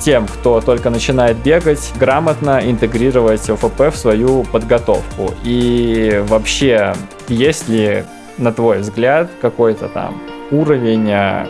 тем, 0.00 0.26
кто 0.26 0.62
только 0.62 0.88
начинает 0.88 1.36
бегать, 1.36 1.92
грамотно 2.00 2.62
интегрировать 2.62 3.50
ОФП 3.50 3.92
в 3.92 3.96
свою 3.96 4.44
подготовку. 4.44 5.34
И 5.42 6.24
вообще, 6.28 6.94
есть 7.28 7.68
ли, 7.68 8.06
на 8.38 8.52
твой 8.52 8.78
взгляд, 8.78 9.28
какой-то 9.40 9.88
там 9.88 10.20
уровень 10.50 11.10
э, 11.10 11.46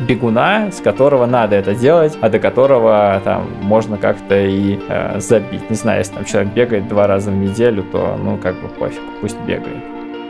бегуна, 0.00 0.70
с 0.72 0.80
которого 0.80 1.26
надо 1.26 1.56
это 1.56 1.74
делать, 1.74 2.16
а 2.20 2.28
до 2.28 2.38
которого 2.38 3.20
там 3.24 3.48
можно 3.62 3.96
как-то 3.96 4.38
и 4.38 4.78
э, 4.88 5.20
забить. 5.20 5.68
Не 5.70 5.76
знаю, 5.76 5.98
если 6.00 6.14
там 6.14 6.24
человек 6.24 6.52
бегает 6.52 6.88
два 6.88 7.06
раза 7.06 7.30
в 7.30 7.36
неделю, 7.36 7.82
то 7.82 8.18
ну 8.22 8.38
как 8.38 8.54
бы 8.60 8.68
пофиг, 8.68 9.02
пусть 9.20 9.38
бегает. 9.40 9.76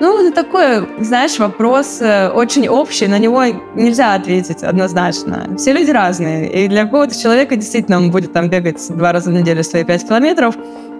Ну, 0.00 0.24
это 0.24 0.44
такой, 0.44 0.86
знаешь, 1.00 1.40
вопрос 1.40 2.00
э, 2.00 2.28
очень 2.28 2.68
общий, 2.68 3.08
на 3.08 3.18
него 3.18 3.42
нельзя 3.74 4.14
ответить 4.14 4.62
однозначно. 4.62 5.56
Все 5.56 5.72
люди 5.72 5.90
разные, 5.90 6.48
и 6.52 6.68
для 6.68 6.84
какого-то 6.84 7.20
человека 7.20 7.56
действительно 7.56 7.96
он 7.96 8.12
будет 8.12 8.32
там 8.32 8.48
бегать 8.48 8.80
два 8.90 9.12
раза 9.12 9.30
в 9.30 9.32
неделю 9.32 9.64
свои 9.64 9.82
пять 9.82 10.06
километров 10.06 10.54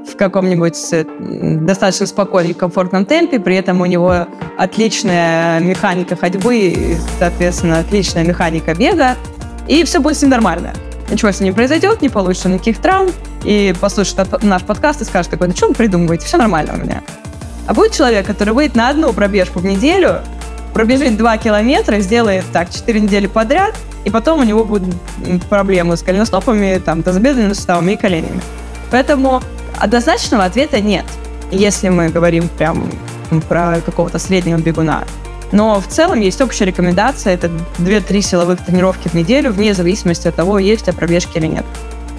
в 0.08 0.16
каком-нибудь 0.16 0.76
э, 0.92 1.04
достаточно 1.60 2.06
спокойном, 2.06 2.54
комфортном 2.54 3.04
темпе, 3.04 3.38
при 3.38 3.56
этом 3.56 3.80
у 3.80 3.86
него 3.86 4.26
отличная 4.56 5.60
механика 5.60 6.16
ходьбы, 6.16 6.96
соответственно, 7.18 7.80
отличная 7.80 8.24
механика 8.24 8.74
бега, 8.74 9.16
и 9.66 9.84
все 9.84 10.00
будет 10.00 10.16
с 10.16 10.22
ним 10.22 10.30
нормально. 10.30 10.72
Ничего 11.10 11.30
с 11.30 11.40
ним 11.40 11.50
не 11.50 11.54
произойдет, 11.54 12.02
не 12.02 12.08
получится 12.08 12.48
никаких 12.48 12.78
травм, 12.78 13.10
и 13.44 13.74
послушает 13.80 14.42
наш 14.42 14.62
подкаст 14.62 15.00
и 15.02 15.04
скажет 15.04 15.30
такой, 15.30 15.48
ну 15.48 15.56
что 15.56 15.68
вы 15.68 15.74
придумываете, 15.74 16.26
все 16.26 16.36
нормально 16.36 16.74
у 16.74 16.78
меня. 16.78 17.02
А 17.66 17.74
будет 17.74 17.92
человек, 17.92 18.26
который 18.26 18.54
выйдет 18.54 18.76
на 18.76 18.88
одну 18.88 19.12
пробежку 19.12 19.58
в 19.58 19.64
неделю, 19.64 20.20
пробежит 20.72 21.16
2 21.16 21.38
километра, 21.38 22.00
сделает 22.00 22.44
так 22.52 22.70
4 22.70 23.00
недели 23.00 23.26
подряд, 23.26 23.74
и 24.04 24.10
потом 24.10 24.40
у 24.40 24.44
него 24.44 24.64
будут 24.64 24.94
проблемы 25.48 25.96
с 25.96 26.02
коленостопами, 26.02 26.80
там, 26.84 27.02
тазобедренными 27.02 27.52
суставами 27.52 27.92
и 27.92 27.96
коленями. 27.96 28.40
Поэтому 28.90 29.42
однозначного 29.80 30.44
ответа 30.44 30.80
нет, 30.80 31.04
если 31.50 31.88
мы 31.88 32.08
говорим 32.08 32.48
прям 32.48 32.90
про 33.48 33.80
какого-то 33.84 34.18
среднего 34.18 34.58
бегуна. 34.58 35.04
Но 35.50 35.80
в 35.80 35.86
целом 35.86 36.20
есть 36.20 36.40
общая 36.40 36.66
рекомендация, 36.66 37.34
это 37.34 37.50
2-3 37.78 38.20
силовых 38.20 38.64
тренировки 38.64 39.08
в 39.08 39.14
неделю, 39.14 39.50
вне 39.52 39.72
зависимости 39.72 40.28
от 40.28 40.34
того, 40.34 40.58
есть 40.58 40.82
у 40.82 40.84
тебя 40.86 40.94
пробежки 40.94 41.38
или 41.38 41.46
нет. 41.46 41.64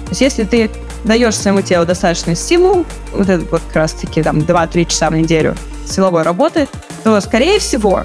То 0.04 0.10
есть 0.10 0.20
если 0.20 0.44
ты 0.44 0.70
даешь 1.04 1.36
своему 1.36 1.62
телу 1.62 1.86
достаточный 1.86 2.34
стимул, 2.34 2.84
вот 3.12 3.28
это 3.28 3.44
вот 3.50 3.62
как 3.68 3.76
раз-таки 3.76 4.22
там 4.22 4.38
2-3 4.38 4.84
часа 4.86 5.10
в 5.10 5.14
неделю 5.14 5.54
силовой 5.86 6.22
работы, 6.22 6.68
то, 7.04 7.20
скорее 7.20 7.60
всего, 7.60 8.02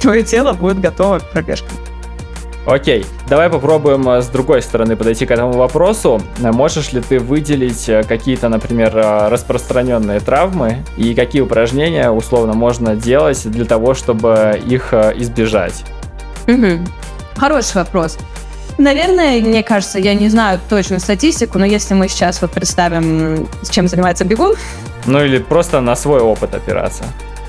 твое 0.00 0.22
тело 0.22 0.52
будет 0.52 0.80
готово 0.80 1.20
к 1.20 1.30
пробежкам. 1.30 1.70
Окей, 2.66 3.06
давай 3.28 3.48
попробуем 3.48 4.08
э, 4.08 4.22
с 4.22 4.26
другой 4.26 4.60
стороны 4.60 4.96
подойти 4.96 5.24
к 5.24 5.30
этому 5.30 5.52
вопросу. 5.52 6.20
Э, 6.42 6.50
можешь 6.50 6.92
ли 6.92 7.00
ты 7.00 7.20
выделить 7.20 7.88
э, 7.88 8.02
какие-то, 8.02 8.48
например, 8.48 8.92
распространенные 8.92 10.18
травмы 10.18 10.84
и 10.96 11.14
какие 11.14 11.42
упражнения 11.42 12.10
условно 12.10 12.54
можно 12.54 12.96
делать 12.96 13.48
для 13.48 13.64
того, 13.64 13.94
чтобы 13.94 14.60
их 14.66 14.92
избежать? 14.92 15.84
Угу. 16.48 16.80
Хороший 17.36 17.76
вопрос. 17.76 18.18
Наверное, 18.78 19.40
мне 19.40 19.62
кажется, 19.62 20.00
я 20.00 20.14
не 20.14 20.28
знаю 20.28 20.58
точную 20.68 20.98
статистику, 20.98 21.60
но 21.60 21.66
если 21.66 21.94
мы 21.94 22.08
сейчас 22.08 22.42
вот 22.42 22.50
представим, 22.50 23.46
с 23.62 23.70
чем 23.70 23.86
занимается 23.86 24.24
бегун. 24.24 24.56
Ну 25.06 25.24
или 25.24 25.38
просто 25.38 25.80
на 25.80 25.94
свой 25.94 26.20
опыт 26.20 26.52
опираться. 26.52 27.04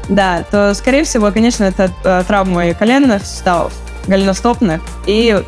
Да, 0.09 0.43
то, 0.50 0.75
скорее 0.75 1.03
всего, 1.03 1.31
конечно, 1.31 1.65
это 1.65 1.91
травмы 2.27 2.74
коленных 2.77 3.25
суставов, 3.25 3.74
голеностопных 4.07 4.81
и 5.05 5.41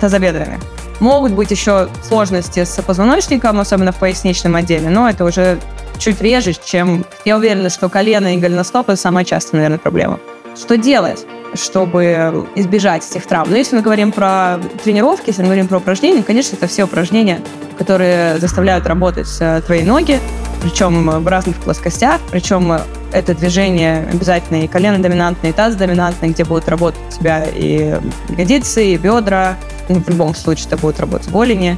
тазобедренных. 0.00 0.60
Могут 1.00 1.32
быть 1.32 1.50
еще 1.50 1.88
сложности 2.02 2.64
с 2.64 2.82
позвоночником, 2.82 3.60
особенно 3.60 3.92
в 3.92 3.96
поясничном 3.96 4.56
отделе, 4.56 4.88
но 4.88 5.08
это 5.08 5.24
уже 5.24 5.58
чуть 5.98 6.20
реже, 6.20 6.54
чем... 6.64 7.04
Я 7.24 7.36
уверена, 7.36 7.70
что 7.70 7.88
колено 7.88 8.34
и 8.34 8.38
голеностопы 8.38 8.96
самая 8.96 9.24
частая, 9.24 9.60
наверное, 9.60 9.78
проблема. 9.78 10.18
Что 10.56 10.76
делать? 10.76 11.26
чтобы 11.54 12.46
избежать 12.56 13.08
этих 13.08 13.26
травм. 13.26 13.50
Но 13.50 13.56
если 13.56 13.76
мы 13.76 13.82
говорим 13.82 14.12
про 14.12 14.58
тренировки, 14.84 15.28
если 15.28 15.40
мы 15.40 15.48
говорим 15.48 15.68
про 15.68 15.78
упражнения, 15.78 16.22
конечно, 16.22 16.56
это 16.56 16.66
все 16.66 16.84
упражнения, 16.84 17.40
которые 17.78 18.38
заставляют 18.38 18.86
работать 18.86 19.28
э, 19.40 19.62
твои 19.64 19.82
ноги, 19.82 20.20
причем 20.60 21.08
в 21.08 21.26
разных 21.26 21.56
плоскостях, 21.56 22.20
причем 22.30 22.80
это 23.12 23.34
движение 23.34 24.06
обязательно 24.10 24.62
и 24.62 24.66
колено 24.66 24.98
доминантное, 24.98 25.50
и 25.50 25.52
таз 25.52 25.74
доминантный, 25.74 26.30
где 26.30 26.44
будут 26.44 26.68
работать 26.68 27.00
у 27.08 27.12
тебя 27.12 27.44
и 27.44 27.98
ягодицы, 28.28 28.84
и 28.84 28.96
бедра, 28.96 29.56
ну, 29.88 30.00
в 30.00 30.08
любом 30.08 30.34
случае 30.34 30.66
это 30.66 30.76
будут 30.76 31.00
работать 31.00 31.30
голени. 31.30 31.76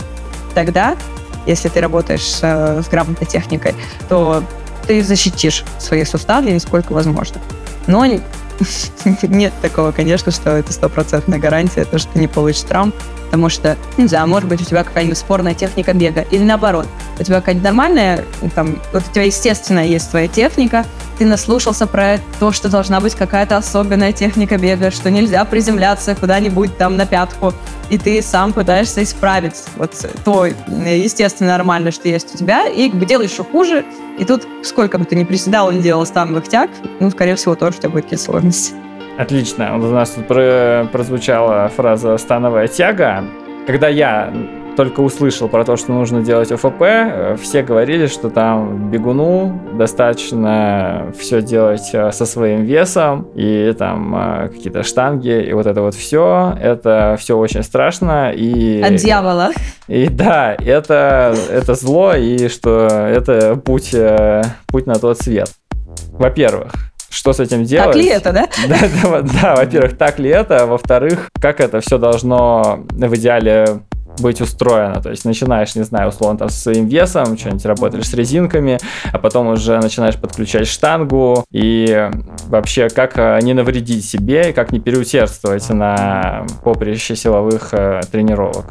Тогда, 0.54 0.96
если 1.46 1.68
ты 1.68 1.80
работаешь 1.80 2.25
с, 2.25 2.42
с 2.42 2.88
грамотной 2.88 3.26
техникой, 3.26 3.75
то 4.08 4.42
ты 4.87 5.02
защитишь 5.02 5.64
свои 5.78 6.04
суставы, 6.04 6.52
насколько 6.52 6.92
возможно. 6.92 7.40
Но 7.87 8.04
нет 9.22 9.52
такого, 9.62 9.92
конечно, 9.92 10.32
что 10.32 10.50
это 10.50 10.72
стопроцентная 10.72 11.38
гарантия, 11.38 11.84
то, 11.84 11.99
что 11.99 12.12
ты 12.12 12.18
не 12.18 12.28
получишь 12.28 12.62
травм, 12.62 12.92
потому 13.26 13.49
что, 13.49 13.76
не 13.96 14.06
знаю, 14.06 14.26
может 14.26 14.49
быть, 14.49 14.60
у 14.60 14.64
тебя 14.64 14.82
какая-нибудь 14.82 15.18
спорная 15.18 15.54
техника 15.54 15.92
бега, 15.92 16.22
или 16.22 16.42
наоборот, 16.42 16.87
у 17.18 17.22
тебя 17.22 17.37
какая-нибудь 17.37 17.64
нормальная, 17.64 18.25
там, 18.54 18.80
вот 18.92 19.04
у 19.08 19.12
тебя, 19.12 19.25
естественно, 19.25 19.87
есть 19.87 20.10
твоя 20.10 20.26
техника, 20.26 20.84
ты 21.20 21.26
наслушался 21.26 21.86
про 21.86 22.16
то, 22.38 22.50
что 22.50 22.70
должна 22.70 22.98
быть 22.98 23.14
какая-то 23.14 23.58
особенная 23.58 24.10
техника 24.10 24.56
бега, 24.56 24.90
что 24.90 25.10
нельзя 25.10 25.44
приземляться 25.44 26.14
куда-нибудь 26.14 26.78
там 26.78 26.96
на 26.96 27.04
пятку, 27.04 27.52
и 27.90 27.98
ты 27.98 28.22
сам 28.22 28.54
пытаешься 28.54 29.02
исправить 29.02 29.62
вот 29.76 29.92
то, 30.24 30.46
естественно, 30.46 31.50
нормально, 31.50 31.90
что 31.90 32.08
есть 32.08 32.34
у 32.34 32.38
тебя, 32.38 32.66
и 32.66 32.88
как 32.88 32.98
бы 32.98 33.04
делаешь 33.04 33.32
еще 33.32 33.44
хуже, 33.44 33.84
и 34.18 34.24
тут 34.24 34.48
сколько 34.62 34.96
бы 34.96 35.04
ты 35.04 35.14
ни 35.14 35.24
приседал, 35.24 35.70
не 35.70 35.82
делал 35.82 36.06
становых 36.06 36.48
тяг, 36.48 36.70
ну, 37.00 37.10
скорее 37.10 37.34
всего, 37.34 37.54
тоже 37.54 37.76
у 37.76 37.80
тебя 37.80 37.90
будет 37.90 38.04
какие-то 38.04 38.24
сложности. 38.24 38.72
Отлично. 39.18 39.76
У 39.76 39.90
нас 39.90 40.08
тут 40.12 40.26
прозвучала 40.26 41.70
фраза 41.76 42.16
«становая 42.16 42.66
тяга». 42.66 43.24
Когда 43.66 43.88
я 43.88 44.32
только 44.80 45.00
услышал 45.00 45.46
про 45.46 45.62
то, 45.62 45.76
что 45.76 45.92
нужно 45.92 46.22
делать 46.22 46.50
ОФП, 46.50 46.80
э, 46.80 47.37
все 47.38 47.62
говорили, 47.62 48.06
что 48.06 48.30
там 48.30 48.90
бегуну 48.90 49.60
достаточно 49.75 51.12
все 51.18 51.42
делать 51.42 51.90
э, 51.92 52.10
со 52.12 52.25
своим 52.25 52.64
весом, 52.64 53.28
и 53.34 53.75
там 53.78 54.16
э, 54.16 54.49
какие-то 54.49 54.82
штанги, 54.82 55.38
и 55.38 55.52
вот 55.52 55.66
это 55.66 55.82
вот 55.82 55.94
все, 55.94 56.56
это 56.58 57.18
все 57.20 57.37
очень 57.37 57.62
страшно. 57.62 58.32
И, 58.34 58.80
От 58.80 58.94
дьявола. 58.94 59.50
И 59.87 60.08
да, 60.08 60.54
это, 60.54 61.37
это 61.50 61.75
зло, 61.75 62.14
и 62.14 62.49
что 62.49 62.87
это 62.87 63.56
путь, 63.56 63.94
путь 64.68 64.87
на 64.87 64.94
тот 64.94 65.18
свет. 65.18 65.50
Во-первых, 66.12 66.72
что 67.10 67.34
с 67.34 67.40
этим 67.40 67.64
делать. 67.64 67.88
Так 67.88 67.96
ли 67.96 68.06
это, 68.06 68.32
да? 68.32 68.49
Да, 68.66 68.78
да, 69.02 69.22
да 69.42 69.56
во-первых, 69.56 69.99
так 69.99 70.18
ли 70.18 70.30
это, 70.30 70.64
во-вторых, 70.64 71.28
как 71.38 71.60
это 71.60 71.80
все 71.80 71.99
должно 71.99 72.87
в 72.88 73.14
идеале 73.16 73.82
быть 74.20 74.40
устроено. 74.40 75.00
То 75.02 75.10
есть 75.10 75.24
начинаешь, 75.24 75.74
не 75.74 75.82
знаю, 75.82 76.09
условно, 76.09 76.38
там, 76.38 76.48
со 76.48 76.59
своим 76.59 76.87
весом, 76.87 77.37
что-нибудь 77.37 77.64
работаешь 77.64 78.09
с 78.09 78.14
резинками, 78.14 78.78
а 79.12 79.18
потом 79.18 79.48
уже 79.48 79.78
начинаешь 79.80 80.16
подключать 80.16 80.66
штангу 80.66 81.44
и 81.50 82.11
вообще 82.46 82.88
как 82.88 83.18
э, 83.18 83.38
не 83.42 83.54
навредить 83.54 84.04
себе 84.04 84.50
и 84.50 84.52
как 84.52 84.72
не 84.72 84.80
переусердствовать 84.80 85.68
на 85.70 86.46
поприще 86.64 87.16
силовых 87.16 87.72
э, 87.72 88.00
тренировок. 88.11 88.66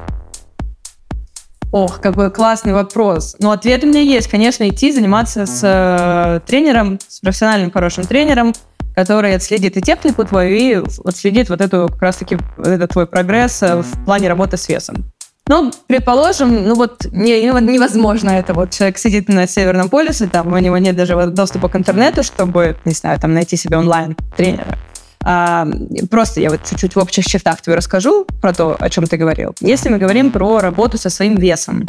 Ох, 1.71 2.01
какой 2.01 2.31
классный 2.31 2.73
вопрос. 2.73 3.35
Ну, 3.39 3.51
ответ 3.51 3.83
у 3.83 3.87
меня 3.87 4.01
есть. 4.01 4.27
Конечно, 4.27 4.67
идти 4.67 4.91
заниматься 4.91 5.45
с 5.45 5.61
э, 5.63 6.39
тренером, 6.47 6.99
с 7.07 7.19
профессиональным 7.19 7.69
хорошим 7.69 8.05
тренером, 8.05 8.53
который 8.95 9.35
отследит 9.35 9.77
и 9.77 9.81
технику 9.81 10.25
твою, 10.25 10.55
и 10.55 10.83
отследит 11.05 11.49
вот 11.49 11.61
эту 11.61 11.87
как 11.87 12.01
раз-таки 12.01 12.37
этот 12.57 12.91
твой 12.91 13.05
прогресс 13.05 13.61
э, 13.61 13.83
в 13.83 14.05
плане 14.05 14.27
работы 14.27 14.57
с 14.57 14.67
весом. 14.67 15.11
Ну, 15.49 15.71
предположим, 15.87 16.67
ну 16.67 16.75
вот 16.75 17.07
не, 17.11 17.41
невозможно 17.41 18.29
это. 18.29 18.53
Вот 18.53 18.69
человек 18.69 18.99
сидит 18.99 19.29
на 19.29 19.47
Северном 19.47 19.89
полюсе, 19.89 20.27
там 20.27 20.53
у 20.53 20.57
него 20.59 20.77
нет 20.77 20.95
даже 20.95 21.15
доступа 21.25 21.69
к 21.69 21.75
интернету, 21.75 22.21
чтобы, 22.21 22.77
не 22.85 22.93
знаю, 22.93 23.19
там 23.19 23.33
найти 23.33 23.57
себе 23.57 23.77
онлайн 23.77 24.15
тренера. 24.37 24.77
А, 25.23 25.67
просто 26.11 26.39
я 26.39 26.51
вот 26.51 26.59
чуть-чуть 26.69 26.95
в 26.95 26.99
общих 26.99 27.25
чертах 27.25 27.61
тебе 27.61 27.75
расскажу 27.75 28.25
про 28.39 28.53
то, 28.53 28.77
о 28.79 28.89
чем 28.91 29.07
ты 29.07 29.17
говорил. 29.17 29.55
Если 29.59 29.89
мы 29.89 29.97
говорим 29.97 30.31
про 30.31 30.59
работу 30.59 30.99
со 30.99 31.09
своим 31.09 31.35
весом, 31.35 31.87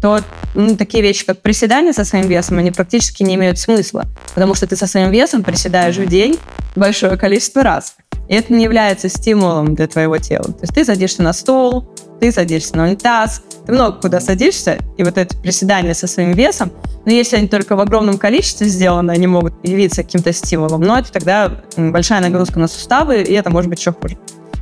то 0.00 0.20
ну, 0.54 0.76
такие 0.76 1.02
вещи, 1.02 1.26
как 1.26 1.42
приседания 1.42 1.92
со 1.92 2.04
своим 2.04 2.28
весом, 2.28 2.58
они 2.58 2.70
практически 2.70 3.24
не 3.24 3.34
имеют 3.34 3.58
смысла, 3.58 4.04
потому 4.36 4.54
что 4.54 4.68
ты 4.68 4.76
со 4.76 4.86
своим 4.86 5.10
весом 5.10 5.42
приседаешь 5.42 5.96
в 5.96 6.06
день 6.06 6.38
большое 6.76 7.16
количество 7.16 7.64
раз. 7.64 7.96
И 8.28 8.34
это 8.34 8.52
не 8.52 8.62
является 8.62 9.08
стимулом 9.08 9.74
для 9.74 9.88
твоего 9.88 10.18
тела. 10.18 10.44
То 10.44 10.60
есть 10.62 10.74
ты 10.74 10.84
садишься 10.84 11.24
на 11.24 11.32
стол, 11.32 11.92
ты 12.22 12.30
садишься 12.30 12.76
на 12.76 12.84
унитаз, 12.84 13.42
ты 13.66 13.72
много 13.72 14.00
куда 14.00 14.20
садишься, 14.20 14.78
и 14.96 15.02
вот 15.02 15.18
это 15.18 15.36
приседание 15.38 15.92
со 15.92 16.06
своим 16.06 16.30
весом, 16.30 16.70
но 17.04 17.10
если 17.10 17.36
они 17.36 17.48
только 17.48 17.74
в 17.74 17.80
огромном 17.80 18.16
количестве 18.16 18.68
сделаны, 18.68 19.10
они 19.10 19.26
могут 19.26 19.54
явиться 19.64 20.04
каким-то 20.04 20.32
стимулом, 20.32 20.82
но 20.82 21.00
это 21.00 21.10
тогда 21.10 21.62
большая 21.76 22.20
нагрузка 22.20 22.60
на 22.60 22.68
суставы, 22.68 23.22
и 23.22 23.32
это 23.32 23.50
может 23.50 23.68
быть 23.68 23.80
еще 23.80 23.92
хуже. 23.92 24.16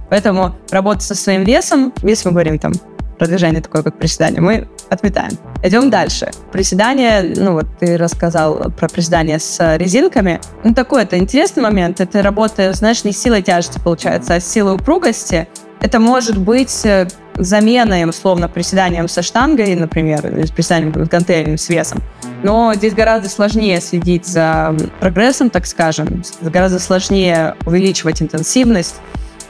Поэтому 0.09 0.57
работа 0.71 1.03
со 1.03 1.15
своим 1.15 1.45
весом, 1.45 1.93
если 2.03 2.29
мы 2.29 2.33
говорим 2.33 2.59
там 2.59 2.73
про 3.19 3.27
движение 3.27 3.61
такое, 3.61 3.83
как 3.83 3.99
приседание, 3.99 4.41
мы 4.41 4.67
отметаем. 4.89 5.33
Идем 5.63 5.91
дальше. 5.91 6.31
Приседание, 6.53 7.35
ну 7.37 7.53
вот 7.53 7.67
ты 7.79 7.99
рассказал 7.99 8.71
про 8.71 8.89
приседание 8.89 9.39
с 9.39 9.77
резинками. 9.77 10.41
Ну 10.65 10.73
такой 10.73 11.03
это 11.03 11.19
интересный 11.19 11.63
момент. 11.63 12.01
Это 12.01 12.23
работа, 12.23 12.73
знаешь, 12.73 13.05
не 13.05 13.13
силой 13.13 13.43
тяжести 13.43 13.79
получается, 13.85 14.37
а 14.37 14.41
силой 14.41 14.77
упругости. 14.77 15.47
Это 15.81 15.99
может 15.99 16.37
быть 16.37 16.85
э, 16.85 17.09
заменой, 17.35 18.09
условно, 18.09 18.49
приседанием 18.49 19.09
со 19.09 19.23
штангой, 19.23 19.75
например, 19.75 20.27
или 20.27 20.47
приседанием 20.47 20.93
с 21.05 21.09
гантелями 21.09 21.57
с 21.57 21.69
весом. 21.69 22.03
Но 22.43 22.75
здесь 22.75 22.95
гораздо 22.95 23.29
сложнее 23.29 23.81
следить 23.81 24.27
за 24.27 24.75
прогрессом, 25.01 25.51
так 25.51 25.67
скажем. 25.67 26.23
Гораздо 26.41 26.79
сложнее 26.79 27.57
увеличивать 27.65 28.23
интенсивность. 28.23 28.97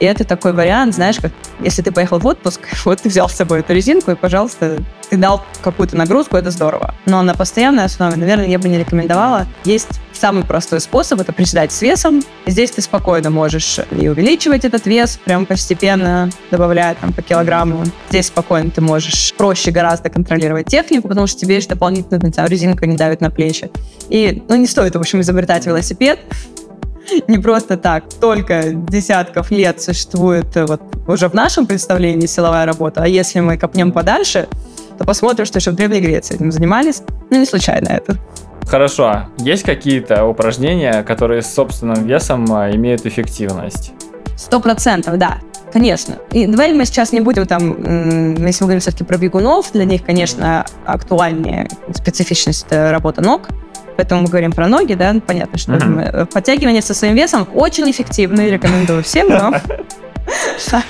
И 0.00 0.06
это 0.06 0.24
такой 0.24 0.54
вариант, 0.54 0.94
знаешь, 0.94 1.20
как 1.20 1.30
если 1.60 1.82
ты 1.82 1.92
поехал 1.92 2.18
в 2.18 2.26
отпуск, 2.26 2.60
вот 2.84 3.02
ты 3.02 3.08
взял 3.08 3.28
с 3.28 3.34
собой 3.34 3.60
эту 3.60 3.74
резинку, 3.74 4.10
и, 4.10 4.14
пожалуйста, 4.14 4.82
ты 5.08 5.16
дал 5.16 5.44
какую-то 5.62 5.96
нагрузку, 5.96 6.36
это 6.36 6.50
здорово. 6.50 6.94
Но 7.04 7.22
на 7.22 7.34
постоянной 7.34 7.84
основе, 7.84 8.16
наверное, 8.16 8.46
я 8.46 8.58
бы 8.58 8.68
не 8.68 8.78
рекомендовала. 8.78 9.46
Есть 9.64 10.00
самый 10.12 10.44
простой 10.44 10.80
способ, 10.80 11.20
это 11.20 11.32
приседать 11.32 11.72
с 11.72 11.82
весом. 11.82 12.22
Здесь 12.46 12.70
ты 12.70 12.82
спокойно 12.82 13.30
можешь 13.30 13.78
и 13.90 14.08
увеличивать 14.08 14.64
этот 14.64 14.86
вес, 14.86 15.18
прям 15.24 15.46
постепенно 15.46 16.30
добавляя 16.50 16.94
там 16.94 17.12
по 17.12 17.22
килограмму. 17.22 17.84
Здесь 18.10 18.26
спокойно 18.26 18.70
ты 18.70 18.80
можешь 18.80 19.34
проще 19.36 19.70
гораздо 19.70 20.08
контролировать 20.10 20.66
технику, 20.66 21.08
потому 21.08 21.26
что 21.26 21.40
тебе 21.40 21.56
еще 21.56 21.68
дополнительно, 21.68 22.20
резинка 22.46 22.86
не 22.86 22.96
давит 22.96 23.20
на 23.20 23.30
плечи. 23.30 23.70
И, 24.08 24.42
ну, 24.48 24.56
не 24.56 24.66
стоит, 24.66 24.94
в 24.94 24.98
общем, 24.98 25.20
изобретать 25.20 25.66
велосипед 25.66 26.20
не 27.28 27.38
просто 27.38 27.76
так. 27.76 28.04
Только 28.20 28.72
десятков 28.72 29.50
лет 29.50 29.80
существует 29.80 30.56
э, 30.56 30.66
вот 30.66 30.80
уже 31.06 31.28
в 31.28 31.34
нашем 31.34 31.66
представлении 31.66 32.26
силовая 32.26 32.66
работа, 32.66 33.02
а 33.02 33.06
если 33.06 33.40
мы 33.40 33.56
копнем 33.56 33.92
подальше, 33.92 34.48
то 34.98 35.04
посмотрим, 35.04 35.46
что 35.46 35.58
еще 35.58 35.70
в 35.70 35.74
Древней 35.74 36.00
Греции 36.00 36.34
этим 36.34 36.52
занимались. 36.52 37.02
Ну, 37.30 37.38
не 37.38 37.46
случайно 37.46 37.88
это. 37.88 38.16
Хорошо. 38.66 39.26
Есть 39.38 39.64
какие-то 39.64 40.24
упражнения, 40.26 41.02
которые 41.02 41.42
с 41.42 41.52
собственным 41.52 42.06
весом 42.06 42.46
а, 42.52 42.70
имеют 42.70 43.06
эффективность? 43.06 43.92
Сто 44.36 44.60
процентов, 44.60 45.18
да. 45.18 45.38
Конечно. 45.72 46.16
И 46.32 46.46
давай 46.46 46.72
мы 46.72 46.84
сейчас 46.84 47.12
не 47.12 47.20
будем 47.20 47.46
там, 47.46 48.44
если 48.44 48.64
мы 48.64 48.68
говорим 48.68 48.80
все-таки 48.80 49.04
про 49.04 49.16
бегунов, 49.16 49.72
для 49.72 49.84
них, 49.84 50.04
конечно, 50.04 50.66
актуальнее 50.84 51.68
специфичность 51.94 52.66
э, 52.70 52.90
работы 52.90 53.22
ног 53.22 53.48
поэтому 53.96 54.22
мы 54.22 54.28
говорим 54.28 54.52
про 54.52 54.68
ноги, 54.68 54.94
да, 54.94 55.14
понятно, 55.26 55.58
что 55.58 55.72
uh-huh. 55.72 56.26
подтягивание 56.26 56.82
со 56.82 56.94
своим 56.94 57.14
весом 57.14 57.48
очень 57.54 57.90
эффективно, 57.90 58.46
рекомендую 58.46 59.02
всем, 59.02 59.28
но 59.28 59.54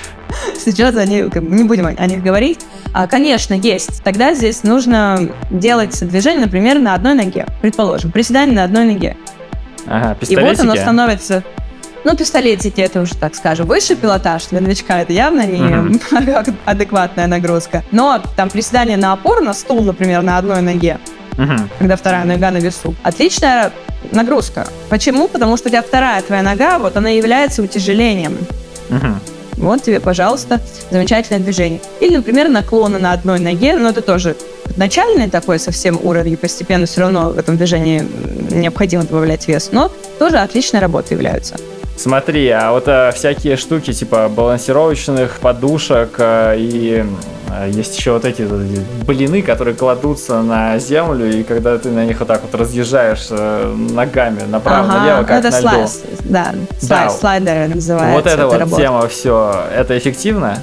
сейчас 0.57 0.95
они, 0.95 1.25
не 1.33 1.63
будем 1.63 1.87
о 1.87 2.07
них 2.07 2.23
говорить. 2.23 2.59
А, 2.93 3.07
конечно, 3.07 3.53
есть. 3.53 4.03
Тогда 4.03 4.33
здесь 4.33 4.63
нужно 4.63 5.29
делать 5.49 5.97
движение, 6.07 6.45
например, 6.45 6.79
на 6.79 6.93
одной 6.93 7.13
ноге. 7.13 7.45
Предположим, 7.61 8.11
приседание 8.11 8.55
на 8.55 8.63
одной 8.63 8.85
ноге. 8.85 9.17
Ага, 9.87 10.17
И 10.27 10.35
вот 10.35 10.59
оно 10.59 10.75
становится... 10.75 11.43
Ну, 12.03 12.15
пистолетики, 12.17 12.81
это 12.81 13.01
уже, 13.01 13.13
так 13.13 13.35
скажем, 13.35 13.67
высший 13.67 13.95
пилотаж. 13.95 14.47
Для 14.47 14.59
новичка 14.59 15.01
это 15.01 15.13
явно 15.13 15.45
не 15.45 15.59
Мгм. 15.59 16.01
адекватная 16.65 17.27
нагрузка. 17.27 17.83
Но 17.91 18.19
там 18.35 18.49
приседание 18.49 18.97
на 18.97 19.13
опору, 19.13 19.43
на 19.43 19.53
стул, 19.53 19.83
например, 19.83 20.23
на 20.23 20.37
одной 20.39 20.61
ноге, 20.61 20.97
Мгм. 21.37 21.69
когда 21.79 21.95
вторая 21.95 22.25
нога 22.25 22.51
на 22.51 22.57
весу. 22.57 22.93
Отличная 23.03 23.71
нагрузка. 24.11 24.67
Почему? 24.89 25.27
Потому 25.27 25.57
что 25.57 25.69
у 25.69 25.71
тебя 25.71 25.81
вторая 25.81 26.21
твоя 26.21 26.43
нога, 26.43 26.79
вот 26.79 26.97
она 26.97 27.09
является 27.09 27.61
утяжелением. 27.61 28.37
Мгм. 28.89 29.19
Вот 29.57 29.83
тебе, 29.83 29.99
пожалуйста, 29.99 30.59
замечательное 30.89 31.39
движение. 31.39 31.79
Или, 31.99 32.15
например, 32.17 32.49
наклоны 32.49 32.97
на 32.97 33.13
одной 33.13 33.39
ноге, 33.39 33.75
но 33.75 33.89
это 33.89 34.01
тоже 34.01 34.35
начальный 34.75 35.29
такой 35.29 35.59
совсем 35.59 35.99
уровень, 36.01 36.37
постепенно 36.37 36.85
все 36.85 37.01
равно 37.01 37.29
в 37.29 37.37
этом 37.37 37.57
движении 37.57 38.03
необходимо 38.49 39.03
добавлять 39.03 39.47
вес, 39.47 39.69
но 39.71 39.91
тоже 40.17 40.37
отличной 40.37 40.79
работой 40.79 41.13
являются. 41.13 41.55
Смотри, 41.95 42.49
а 42.49 42.71
вот 42.71 42.87
э, 42.87 43.11
всякие 43.13 43.57
штуки 43.57 43.93
типа 43.93 44.27
балансировочных 44.29 45.39
подушек 45.39 46.15
э, 46.17 46.55
и 46.57 47.05
есть 47.67 47.97
еще 47.97 48.13
вот 48.13 48.25
эти 48.25 48.41
эти 48.41 49.05
блины, 49.05 49.41
которые 49.41 49.75
кладутся 49.75 50.41
на 50.41 50.77
землю, 50.79 51.29
и 51.29 51.43
когда 51.43 51.77
ты 51.77 51.89
на 51.89 52.05
них 52.05 52.19
вот 52.19 52.27
так 52.27 52.41
вот 52.41 52.59
разъезжаешь 52.59 53.27
э, 53.29 53.75
ногами 53.91 54.41
направо-налево, 54.47 55.23
как 55.23 55.45
это 55.45 55.51
на 55.51 55.59
льду. 55.59 55.67
слайс, 55.69 56.01
да, 56.21 56.55
слайс, 56.79 56.87
Да. 56.89 57.09
слайдеры 57.09 57.67
называется. 57.67 58.13
Вот 58.15 58.25
эта 58.25 58.35
эта 58.35 58.47
вот 58.47 58.57
работа. 58.57 58.81
тема, 58.81 59.07
все, 59.07 59.65
это 59.75 59.97
эффективно, 59.97 60.57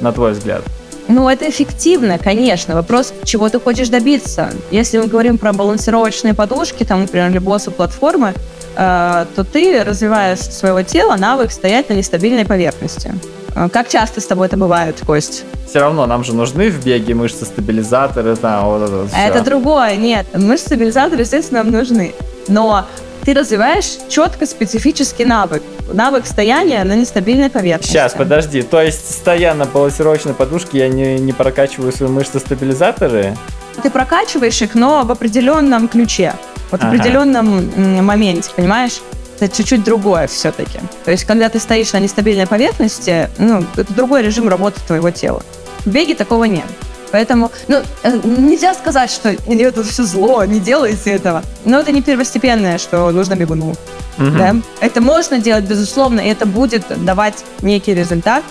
на 0.00 0.12
твой 0.12 0.32
взгляд? 0.32 0.62
Ну, 1.06 1.28
это 1.28 1.48
эффективно, 1.48 2.18
конечно. 2.18 2.74
Вопрос, 2.74 3.12
чего 3.24 3.48
ты 3.50 3.60
хочешь 3.60 3.88
добиться. 3.90 4.50
Если 4.70 4.98
мы 4.98 5.06
говорим 5.06 5.36
про 5.36 5.52
балансировочные 5.52 6.32
подушки, 6.32 6.82
там, 6.84 7.02
например, 7.02 7.28
или 7.30 7.38
боссы 7.38 7.70
платформы, 7.70 8.32
э, 8.76 9.26
то 9.36 9.44
ты 9.44 9.84
развиваешь 9.84 10.38
своего 10.40 10.82
тела 10.82 11.16
навык 11.16 11.50
стоять 11.52 11.90
на 11.90 11.94
нестабильной 11.94 12.46
поверхности. 12.46 13.12
Э, 13.54 13.68
Как 13.72 13.88
часто 13.88 14.20
с 14.20 14.26
тобой 14.26 14.46
это 14.48 14.56
бывает, 14.56 15.00
Кость? 15.06 15.44
Все 15.68 15.80
равно 15.80 16.06
нам 16.06 16.24
же 16.24 16.34
нужны 16.34 16.70
в 16.70 16.84
беге 16.84 17.14
мышцы-стабилизаторы, 17.14 18.36
там, 18.36 18.64
вот 18.66 18.82
это 18.82 19.08
А 19.14 19.20
это 19.26 19.40
другое, 19.42 19.96
нет. 19.96 20.26
Мышцы-стабилизаторы, 20.34 21.22
естественно, 21.22 21.62
нам 21.62 21.72
нужны. 21.72 22.14
Но 22.48 22.86
ты 23.24 23.32
развиваешь 23.34 23.86
четко 24.08 24.46
специфический 24.46 25.24
навык. 25.24 25.62
Навык 25.92 26.26
стояния 26.26 26.84
на 26.84 26.94
нестабильной 26.94 27.50
поверхности. 27.50 27.90
Сейчас, 27.92 28.12
подожди, 28.14 28.62
то 28.62 28.80
есть, 28.80 29.10
стоя 29.10 29.54
на 29.54 29.64
балансировочной 29.64 30.34
подушке, 30.34 30.78
я 30.78 30.88
не, 30.88 31.18
не 31.18 31.32
прокачиваю 31.32 31.92
свои 31.92 32.08
мышцы-стабилизаторы? 32.10 33.36
Ты 33.82 33.90
прокачиваешь 33.90 34.60
их, 34.62 34.74
но 34.74 35.02
в 35.04 35.10
определенном 35.10 35.88
ключе, 35.88 36.34
вот 36.70 36.80
в 36.80 36.84
Ага. 36.84 36.94
определенном 36.96 37.70
м, 37.76 38.04
моменте, 38.04 38.50
понимаешь? 38.54 39.00
Это 39.40 39.56
чуть-чуть 39.56 39.84
другое 39.84 40.26
все-таки. 40.26 40.78
То 41.04 41.10
есть, 41.10 41.24
когда 41.24 41.48
ты 41.48 41.58
стоишь 41.58 41.92
на 41.92 42.00
нестабильной 42.00 42.46
поверхности, 42.46 43.28
ну, 43.38 43.64
это 43.76 43.92
другой 43.92 44.22
режим 44.22 44.48
работы 44.48 44.80
твоего 44.86 45.10
тела. 45.10 45.42
В 45.84 45.90
беге 45.90 46.14
такого 46.14 46.44
нет. 46.44 46.66
Поэтому, 47.10 47.52
ну, 47.68 47.80
э, 48.02 48.20
нельзя 48.24 48.74
сказать, 48.74 49.10
что 49.10 49.30
это 49.30 49.84
все 49.84 50.02
зло, 50.02 50.44
не 50.44 50.58
делайте 50.58 51.12
этого. 51.12 51.42
Но 51.64 51.78
это 51.78 51.92
не 51.92 52.02
первостепенное, 52.02 52.78
что 52.78 53.10
нужно 53.12 53.34
бегуну. 53.36 53.74
Мгм. 54.16 54.38
Да? 54.38 54.56
Это 54.80 55.00
можно 55.00 55.38
делать, 55.38 55.64
безусловно, 55.64 56.20
и 56.20 56.28
это 56.28 56.46
будет 56.46 56.84
давать 57.04 57.44
некий 57.62 57.94
результат, 57.94 58.42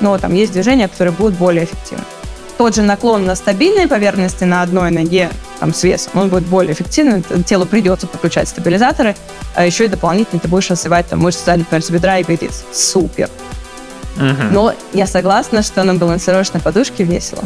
но 0.00 0.18
там 0.18 0.34
есть 0.34 0.52
движения, 0.52 0.88
которые 0.88 1.12
будут 1.12 1.38
более 1.38 1.64
эффективны. 1.64 2.04
Тот 2.60 2.74
же 2.74 2.82
наклон 2.82 3.24
на 3.24 3.36
стабильной 3.36 3.88
поверхности 3.88 4.44
на 4.44 4.60
одной 4.60 4.90
ноге, 4.90 5.30
там, 5.60 5.72
с 5.72 5.82
весом, 5.82 6.12
он 6.16 6.28
будет 6.28 6.44
более 6.44 6.74
эффективным, 6.74 7.22
телу 7.42 7.64
придется 7.64 8.06
подключать 8.06 8.50
стабилизаторы, 8.50 9.16
а 9.54 9.64
еще 9.64 9.86
и 9.86 9.88
дополнительно 9.88 10.40
ты 10.40 10.46
будешь 10.46 10.68
развивать 10.68 11.06
там, 11.06 11.20
мышцы 11.20 11.42
задней 11.42 11.64
поверхности 11.64 11.94
бедра 11.94 12.18
и 12.18 12.20
ягодиц. 12.20 12.66
Супер! 12.70 13.30
Мгм. 14.16 14.52
Но 14.52 14.74
я 14.92 15.06
согласна, 15.06 15.62
что 15.62 15.82
на 15.84 15.94
балансировочной 15.94 16.60
подушке 16.60 17.02
весело. 17.02 17.42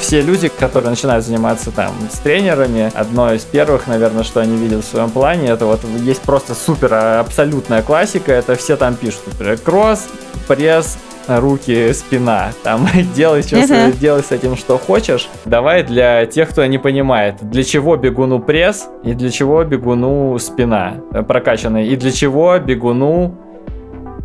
все 0.00 0.20
люди, 0.20 0.48
которые 0.48 0.90
начинают 0.90 1.24
заниматься 1.24 1.70
там 1.70 1.94
с 2.12 2.18
тренерами, 2.18 2.90
одно 2.96 3.32
из 3.32 3.42
первых, 3.42 3.86
наверное, 3.86 4.24
что 4.24 4.40
они 4.40 4.56
видят 4.56 4.84
в 4.84 4.88
своем 4.88 5.10
плане, 5.10 5.50
это 5.50 5.66
вот 5.66 5.82
есть 6.00 6.22
просто 6.22 6.56
супер 6.56 6.94
а, 6.94 7.20
абсолютная 7.20 7.82
классика, 7.82 8.32
это 8.32 8.56
все 8.56 8.76
там 8.76 8.96
пишут, 8.96 9.20
например, 9.28 9.56
кросс, 9.58 10.08
пресс, 10.48 10.98
руки, 11.28 11.92
спина. 11.92 12.48
Там 12.62 12.86
делай, 13.14 13.42
что 13.42 13.56
с- 13.56 13.68
Мгм. 13.70 13.92
делай 14.00 14.22
с 14.22 14.32
этим, 14.32 14.56
что 14.56 14.78
хочешь. 14.78 15.28
Давай 15.44 15.82
для 15.82 16.26
тех, 16.26 16.48
кто 16.50 16.64
не 16.66 16.78
понимает, 16.78 17.36
для 17.40 17.64
чего 17.64 17.96
бегуну 17.96 18.40
пресс 18.40 18.88
и 19.04 19.12
для 19.14 19.30
чего 19.30 19.64
бегуну 19.64 20.38
спина 20.38 20.94
э, 21.12 21.22
прокачанная, 21.22 21.84
и 21.84 21.96
для 21.96 22.10
чего 22.12 22.58
бегуну 22.58 23.34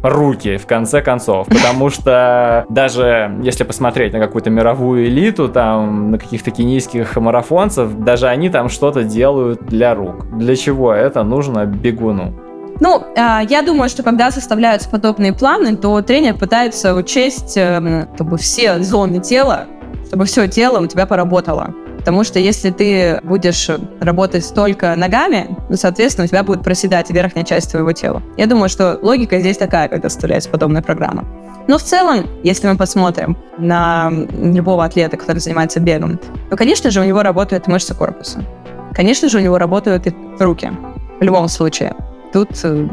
руки, 0.04 0.58
в 0.58 0.68
конце 0.68 1.02
концов. 1.02 1.48
Потому 1.48 1.90
что 1.90 2.66
даже 2.70 3.40
если 3.42 3.64
посмотреть 3.64 4.14
на 4.14 4.20
какую-то 4.20 4.52
мировую 4.52 5.08
элиту, 5.08 5.50
там, 5.50 6.12
на 6.12 6.20
каких-то 6.20 6.52
кенийских 6.52 7.16
марафонцев, 7.16 7.92
даже 8.04 8.28
они 8.28 8.50
там 8.50 8.70
что-то 8.70 9.04
делают 9.04 9.66
для 9.66 9.96
рук. 9.96 10.28
Для 10.38 10.56
чего 10.56 10.94
это 10.94 11.24
нужно 11.24 11.66
бегуну? 11.66 12.36
Ну, 12.80 13.04
а, 13.16 13.42
я 13.42 13.62
думаю, 13.62 13.90
что 13.90 14.04
когда 14.04 14.32
составляются 14.32 14.90
подобные 14.90 15.34
планы, 15.34 15.78
то 15.78 16.02
тренер 16.02 16.38
пытается 16.38 16.94
учесть 16.94 17.56
эм, 17.56 18.08
как 18.18 18.28
бы 18.28 18.38
все 18.38 18.80
зоны 18.80 19.20
тела, 19.20 19.66
чтобы 20.08 20.26
все 20.26 20.48
тело 20.48 20.80
у 20.82 20.88
тебя 20.88 21.06
поработало. 21.06 21.74
Потому 21.98 22.24
что 22.24 22.38
если 22.38 22.70
ты 22.70 23.20
будешь 23.24 23.70
работать 24.00 24.54
только 24.54 24.96
ногами, 24.96 25.58
ну, 25.70 25.78
соответственно, 25.78 26.26
у 26.26 26.28
тебя 26.28 26.44
будет 26.44 26.64
проседать 26.64 27.10
верхняя 27.10 27.46
часть 27.46 27.72
твоего 27.72 27.94
тела. 27.94 28.22
Я 28.38 28.46
думаю, 28.46 28.70
что 28.70 29.00
логика 29.02 29.40
здесь 29.40 29.58
такая, 29.58 29.88
когда 29.88 30.10
составляется 30.10 30.50
подобная 30.50 30.84
программа. 30.84 31.26
Но 31.68 31.80
в 31.80 31.82
целом, 31.82 32.28
если 32.44 32.68
мы 32.68 32.78
посмотрим 32.78 33.38
на 33.58 34.12
любого 34.40 34.86
атлета, 34.86 35.18
который 35.18 35.40
занимается 35.40 35.80
бегом, 35.80 36.20
то, 36.50 36.58
конечно 36.58 36.92
же, 36.92 37.02
у 37.02 37.04
него 37.04 37.24
работают 37.24 37.68
мышцы 37.68 37.96
корпуса. 37.96 38.44
Конечно 38.94 39.30
же, 39.30 39.40
у 39.40 39.42
него 39.42 39.58
работают 39.58 40.06
и 40.06 40.14
руки. 40.40 40.72
В 41.20 41.24
любом 41.24 41.48
случае. 41.48 41.96
Тут, 42.36 42.50
э, 42.66 42.86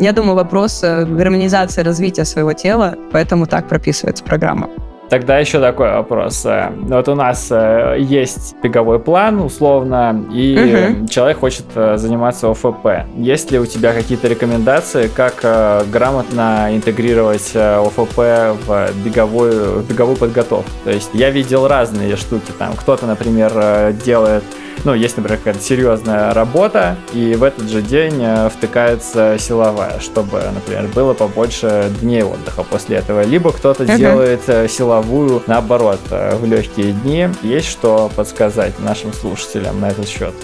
я 0.00 0.12
думаю, 0.12 0.34
вопрос 0.34 0.82
э, 0.82 1.04
гармонизации 1.04 1.82
развития 1.82 2.24
своего 2.24 2.52
тела, 2.52 2.96
поэтому 3.12 3.46
так 3.46 3.68
прописывается 3.68 4.24
программа. 4.24 4.68
Тогда 5.08 5.38
еще 5.38 5.60
такой 5.60 5.92
вопрос. 5.92 6.44
Э, 6.44 6.72
Вот 6.80 7.08
у 7.08 7.14
нас 7.14 7.48
есть 7.96 8.56
беговой 8.60 8.98
план, 8.98 9.40
условно, 9.40 10.24
и 10.34 10.90
Мгм. 10.96 11.06
человек 11.06 11.38
хочет 11.38 11.66
заниматься 11.94 12.50
ОФП. 12.50 13.06
Есть 13.16 13.52
ли 13.52 13.60
у 13.60 13.66
тебя 13.66 13.92
какие-то 13.92 14.26
рекомендации, 14.26 15.06
как 15.06 15.44
грамотно 15.92 16.66
интегрировать 16.74 17.54
ОФП 17.54 18.18
в 18.66 18.90
беговую, 19.04 19.82
в 19.82 19.88
беговую 19.88 20.16
подготовку? 20.16 20.72
То 20.82 20.90
есть 20.90 21.10
я 21.12 21.30
видел 21.30 21.68
разные 21.68 22.16
штуки. 22.16 22.50
Там 22.58 22.72
кто-то, 22.72 23.06
например, 23.06 23.92
делает 24.04 24.42
ну, 24.84 24.94
есть, 24.94 25.16
например, 25.16 25.38
какая-то 25.38 25.60
серьезная 25.60 26.32
работа, 26.34 26.96
и 27.12 27.34
в 27.34 27.42
этот 27.42 27.68
же 27.68 27.82
день 27.82 28.20
э, 28.20 28.48
втыкается 28.48 29.36
силовая, 29.38 30.00
чтобы, 30.00 30.42
например, 30.54 30.86
было 30.94 31.14
побольше 31.14 31.90
дней 32.00 32.22
отдыха 32.22 32.62
после 32.62 32.96
этого. 32.98 33.22
Либо 33.24 33.52
кто-то 33.52 33.84
Мгм. 33.84 33.96
делает 33.96 34.40
э, 34.46 34.68
силовую 34.68 35.42
наоборот 35.46 36.00
э, 36.10 36.36
в 36.36 36.44
легкие 36.46 36.92
дни. 36.92 37.28
Есть 37.42 37.68
что 37.68 38.10
подсказать 38.14 38.78
нашим 38.80 39.12
слушателям 39.12 39.80
на 39.80 39.90
этот 39.90 40.08
счет? 40.08 40.34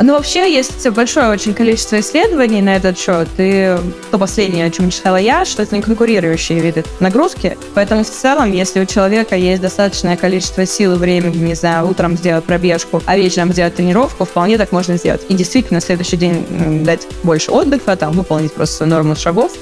Ну, 0.00 0.12
вообще, 0.12 0.52
есть 0.52 0.88
большое 0.90 1.28
очень 1.28 1.54
количество 1.54 1.98
исследований 2.00 2.60
на 2.62 2.76
этот 2.76 2.98
счет, 2.98 3.28
и 3.38 3.76
то 4.10 4.18
последнее, 4.18 4.66
о 4.66 4.70
чем 4.70 4.90
читала 4.90 5.16
я, 5.16 5.44
что 5.44 5.62
это 5.62 5.74
не 5.74 5.82
конкурирующие 5.82 6.60
виды 6.60 6.84
нагрузки, 7.00 7.56
поэтому 7.74 8.04
в 8.04 8.10
целом, 8.10 8.52
если 8.52 8.80
у 8.80 8.86
человека 8.86 9.34
есть 9.34 9.62
достаточное 9.62 10.16
количество 10.16 10.66
сил 10.66 10.94
и 10.94 10.98
времени, 10.98 11.38
не 11.38 11.54
знаю, 11.54 11.88
утром 11.88 12.16
сделать 12.16 12.44
пробежку, 12.44 13.02
а 13.06 13.16
вечером 13.16 13.52
сделать 13.52 13.74
тренировку, 13.74 14.24
вполне 14.24 14.58
так 14.58 14.72
можно 14.72 14.96
сделать. 14.96 15.22
И 15.28 15.34
действительно, 15.34 15.80
следующий 15.80 16.16
день 16.16 16.84
дать 16.84 17.06
больше 17.22 17.50
отдыха, 17.50 17.96
там, 17.96 18.12
выполнить 18.12 18.52
просто 18.52 18.86
норму 18.86 19.16
шагов, 19.16 19.52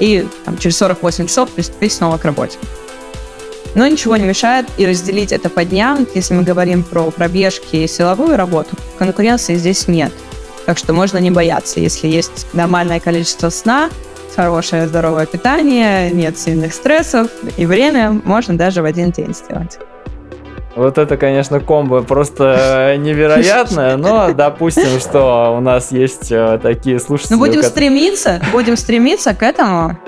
и 0.00 0.26
там, 0.44 0.58
через 0.58 0.76
48 0.78 1.26
часов 1.26 1.50
приступить 1.50 1.92
снова 1.92 2.18
к 2.18 2.24
работе. 2.24 2.58
Но 3.76 3.86
ничего 3.86 4.16
не 4.16 4.24
мешает 4.24 4.66
и 4.78 4.86
разделить 4.86 5.32
это 5.32 5.50
по 5.50 5.62
дням, 5.62 6.06
если 6.14 6.32
мы 6.32 6.42
говорим 6.42 6.82
про 6.82 7.10
пробежки 7.10 7.76
и 7.76 7.86
силовую 7.86 8.38
работу. 8.38 8.70
Конкуренции 8.98 9.54
здесь 9.56 9.86
нет. 9.86 10.12
Так 10.64 10.78
что 10.78 10.94
можно 10.94 11.18
не 11.18 11.30
бояться, 11.30 11.78
если 11.78 12.08
есть 12.08 12.46
нормальное 12.54 13.00
количество 13.00 13.50
сна, 13.50 13.90
хорошее 14.34 14.88
здоровое 14.88 15.26
питание, 15.26 16.10
нет 16.10 16.38
сильных 16.38 16.72
стрессов 16.72 17.30
и 17.58 17.66
время, 17.66 18.18
можно 18.24 18.56
даже 18.56 18.80
в 18.80 18.86
один 18.86 19.10
день 19.10 19.34
сделать. 19.34 19.78
Вот 20.74 20.96
это, 20.96 21.18
конечно, 21.18 21.60
комбо 21.60 22.00
просто 22.00 22.96
невероятное, 22.98 23.98
но 23.98 24.32
допустим, 24.32 25.00
что 25.00 25.54
у 25.54 25.60
нас 25.60 25.92
есть 25.92 26.32
э, 26.32 26.58
такие 26.62 26.98
слушатели. 26.98 27.34
Ну, 27.34 27.38
будем 27.38 27.62
стремиться, 27.62 28.40
будем 28.52 28.78
стремиться 28.78 29.34
к 29.34 29.42
этому. 29.42 29.98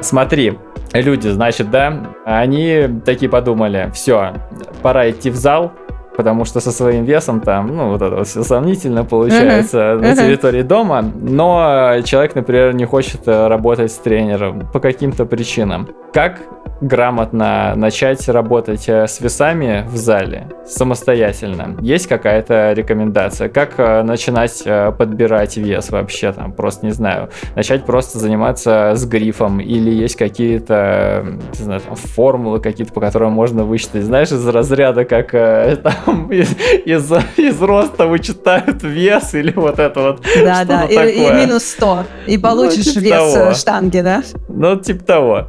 Смотри, 0.00 0.58
люди, 0.92 1.28
значит, 1.28 1.70
да, 1.70 2.14
они 2.24 2.88
такие 3.04 3.30
подумали, 3.30 3.90
все, 3.94 4.34
пора 4.82 5.10
идти 5.10 5.30
в 5.30 5.36
зал, 5.36 5.72
потому 6.20 6.44
что 6.44 6.60
со 6.60 6.70
своим 6.70 7.04
весом 7.04 7.40
там, 7.40 7.74
ну, 7.74 7.88
вот 7.88 8.02
это 8.02 8.16
вот 8.16 8.28
все 8.28 8.42
сомнительно 8.42 9.06
получается 9.06 9.78
uh-huh. 9.78 10.00
на 10.02 10.14
территории 10.14 10.60
дома, 10.60 11.02
но 11.18 11.94
человек, 12.04 12.34
например, 12.34 12.74
не 12.74 12.84
хочет 12.84 13.26
э, 13.26 13.46
работать 13.46 13.90
с 13.90 13.96
тренером 13.96 14.68
по 14.70 14.80
каким-то 14.80 15.24
причинам. 15.24 15.88
Как 16.12 16.40
грамотно 16.82 17.74
начать 17.74 18.28
работать 18.28 18.86
э, 18.86 19.06
с 19.06 19.18
весами 19.20 19.86
в 19.88 19.96
зале 19.96 20.48
самостоятельно? 20.66 21.78
Есть 21.80 22.06
какая-то 22.06 22.74
рекомендация? 22.74 23.48
Как 23.48 23.78
э, 23.78 24.02
начинать 24.02 24.62
подбирать 24.98 25.56
вес 25.56 25.88
вообще 25.88 26.32
там? 26.32 26.52
Просто 26.52 26.84
не 26.84 26.92
знаю. 26.92 27.30
Начать 27.56 27.86
просто 27.86 28.18
заниматься 28.18 28.92
с 28.94 29.06
грифом 29.06 29.60
или 29.60 29.90
есть 29.90 30.16
какие-то, 30.16 31.24
не 31.58 31.64
знаю, 31.64 31.80
там, 31.80 31.96
формулы 31.96 32.60
какие-то, 32.60 32.92
по 32.92 33.00
которым 33.00 33.32
можно 33.32 33.64
вычитать, 33.64 34.04
знаешь, 34.04 34.30
из 34.32 34.46
разряда, 34.46 35.06
как 35.06 35.30
там 35.82 36.09
там 36.10 36.32
из, 36.32 36.50
из, 36.84 37.12
из 37.36 37.62
роста 37.62 38.06
вычитают 38.06 38.82
вес 38.82 39.34
или 39.34 39.52
вот 39.52 39.78
это 39.78 40.00
вот. 40.00 40.26
Да, 40.42 40.64
да, 40.64 40.84
и, 40.84 40.94
и 40.94 41.30
минус 41.32 41.64
100. 41.64 42.04
И 42.26 42.36
ну, 42.36 42.42
получишь 42.42 42.86
ну, 42.86 42.92
типа 42.92 43.04
вес 43.04 43.32
того. 43.32 43.54
штанги, 43.54 44.00
да? 44.00 44.22
Ну, 44.48 44.76
типа 44.76 45.04
того. 45.04 45.48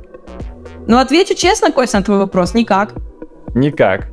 Ну, 0.88 0.98
отвечу 0.98 1.36
честно, 1.36 1.72
Костя, 1.72 1.98
на 1.98 2.04
твой 2.04 2.18
вопрос, 2.18 2.54
никак. 2.54 2.94
Никак. 3.54 4.08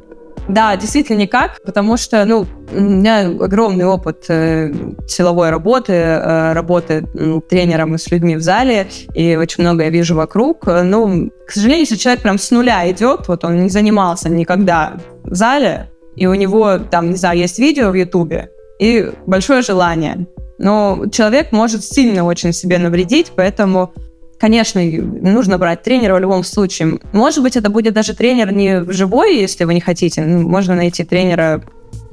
Да, 0.49 0.75
действительно 0.77 1.19
никак, 1.19 1.61
потому 1.63 1.99
что, 1.99 2.25
ну, 2.25 2.47
у 2.73 2.81
меня 2.81 3.29
огромный 3.29 3.85
опыт 3.85 4.25
э, 4.29 4.73
силовой 5.07 5.51
работы, 5.51 5.93
э, 5.93 6.53
работы 6.55 7.07
э, 7.13 7.41
тренером 7.51 7.95
и 7.95 7.99
с 7.99 8.11
людьми 8.11 8.35
в 8.37 8.41
зале, 8.41 8.87
и 9.13 9.37
очень 9.37 9.63
много 9.63 9.85
я 9.85 9.91
вижу 9.91 10.15
вокруг. 10.15 10.67
Ну, 10.67 11.31
к 11.47 11.51
сожалению, 11.51 11.81
если 11.81 11.97
человек 11.97 12.23
прям 12.23 12.39
с 12.39 12.51
нуля 12.51 12.91
идет, 12.91 13.29
вот 13.29 13.45
он 13.45 13.63
не 13.63 13.69
занимался 13.69 14.31
никогда 14.31 14.95
в 15.23 15.35
зале, 15.35 15.91
и 16.19 16.27
у 16.27 16.35
него 16.35 16.79
там, 16.79 17.11
не 17.11 17.17
знаю, 17.17 17.39
есть 17.39 17.59
видео 17.59 17.91
в 17.91 17.95
Ютубе 17.95 18.51
и 18.81 19.11
большое 19.27 19.63
желание. 19.63 20.27
Но 20.59 21.05
человек 21.13 21.53
может 21.53 21.85
сильно 21.85 22.25
очень 22.25 22.53
себе 22.53 22.79
навредить, 22.79 23.33
поэтому, 23.37 23.93
конечно, 24.39 24.83
нужно 24.83 25.59
брать 25.59 25.83
тренера 25.83 26.15
в 26.17 26.19
любом 26.19 26.43
случае. 26.43 26.99
Может 27.13 27.43
быть, 27.43 27.57
это 27.57 27.71
будет 27.71 27.95
даже 27.95 28.15
тренер 28.15 28.53
не 28.53 28.85
живой, 28.93 29.39
если 29.39 29.65
вы 29.65 29.75
не 29.75 29.81
хотите. 29.81 30.23
Ну, 30.23 30.49
можно 30.49 30.75
найти 30.75 31.05
тренера, 31.05 31.63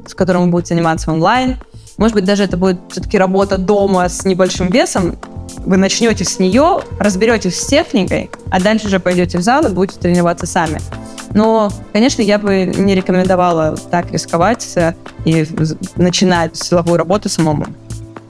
с 0.06 0.13
которым 0.13 0.44
вы 0.44 0.50
будете 0.50 0.76
заниматься 0.76 1.12
онлайн. 1.12 1.58
Может 1.98 2.15
быть, 2.15 2.26
даже 2.26 2.44
это 2.44 2.58
будет 2.58 2.78
все-таки 2.89 3.18
работа 3.18 3.58
дома 3.58 4.08
с 4.08 4.26
небольшим 4.26 4.68
весом. 4.68 5.15
Вы 5.65 5.77
начнете 5.77 6.23
с 6.23 6.39
нее, 6.39 6.81
разберетесь 6.99 7.60
с 7.60 7.67
техникой, 7.67 8.29
а 8.51 8.60
дальше 8.60 8.88
уже 8.88 8.99
пойдете 8.99 9.38
в 9.38 9.41
зал 9.41 9.65
и 9.65 9.69
будете 9.69 9.99
тренироваться 9.99 10.45
сами. 10.45 10.79
Но, 11.34 11.69
конечно, 11.91 12.21
я 12.21 12.39
бы 12.39 12.65
не 12.65 12.95
рекомендовала 12.95 13.75
так 13.91 14.12
рисковать 14.12 14.71
э, 14.77 14.93
и 15.25 15.45
начинать 15.97 16.55
силовую 16.55 16.97
работу 16.97 17.27
самому. 17.27 17.65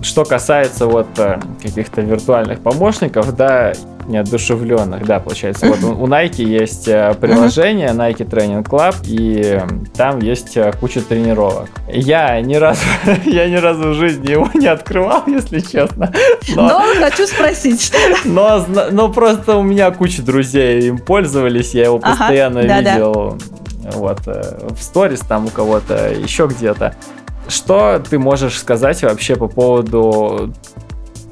Что 0.02 0.26
касается 0.26 0.88
вот 0.88 1.08
э, 1.18 1.40
каких-то 1.62 2.02
виртуальных 2.02 2.62
помощников, 2.62 3.36
да, 3.36 3.74
неодушевленных, 4.08 5.06
да, 5.06 5.20
получается. 5.20 5.68
Вот 5.68 5.84
у 5.84 6.08
Nike 6.08 6.44
есть 6.44 6.88
э, 6.88 7.16
приложение 7.20 7.90
Nike 7.90 8.28
Training 8.28 8.64
Club, 8.64 8.96
и 9.06 9.62
там 9.96 10.20
есть 10.20 10.58
куча 10.80 11.02
тренировок. 11.02 11.70
Я 11.88 12.40
ни 12.42 12.56
разу, 12.56 12.82
я 13.26 13.50
ни 13.50 13.56
разу 13.56 13.90
в 13.90 13.94
жизни 13.94 14.32
его 14.32 14.50
не 14.54 14.68
открывал, 14.68 15.24
если 15.28 15.60
честно. 15.60 16.12
Но, 16.56 16.68
но 16.68 16.82
хочу 17.00 17.28
спросить. 17.28 17.92
Но, 18.26 18.66
но 18.92 19.12
просто 19.12 19.56
у 19.56 19.64
меня 19.64 19.92
куча 19.92 20.22
друзей 20.22 20.88
им 20.88 20.98
пользовались, 20.98 21.74
я 21.74 21.86
его 21.86 22.00
постоянно 22.00 22.62
ага, 22.62 22.80
видел. 22.80 23.38
Да, 23.84 23.92
да. 23.92 23.92
Вот, 23.92 24.20
в 24.26 24.82
сторис 24.82 25.20
там 25.20 25.46
у 25.46 25.50
кого-то, 25.50 26.12
еще 26.12 26.48
где-то. 26.48 26.96
Что 27.48 28.02
ты 28.10 28.18
можешь 28.18 28.60
сказать 28.60 29.04
вообще 29.04 29.36
по 29.36 29.48
поводу 29.48 30.54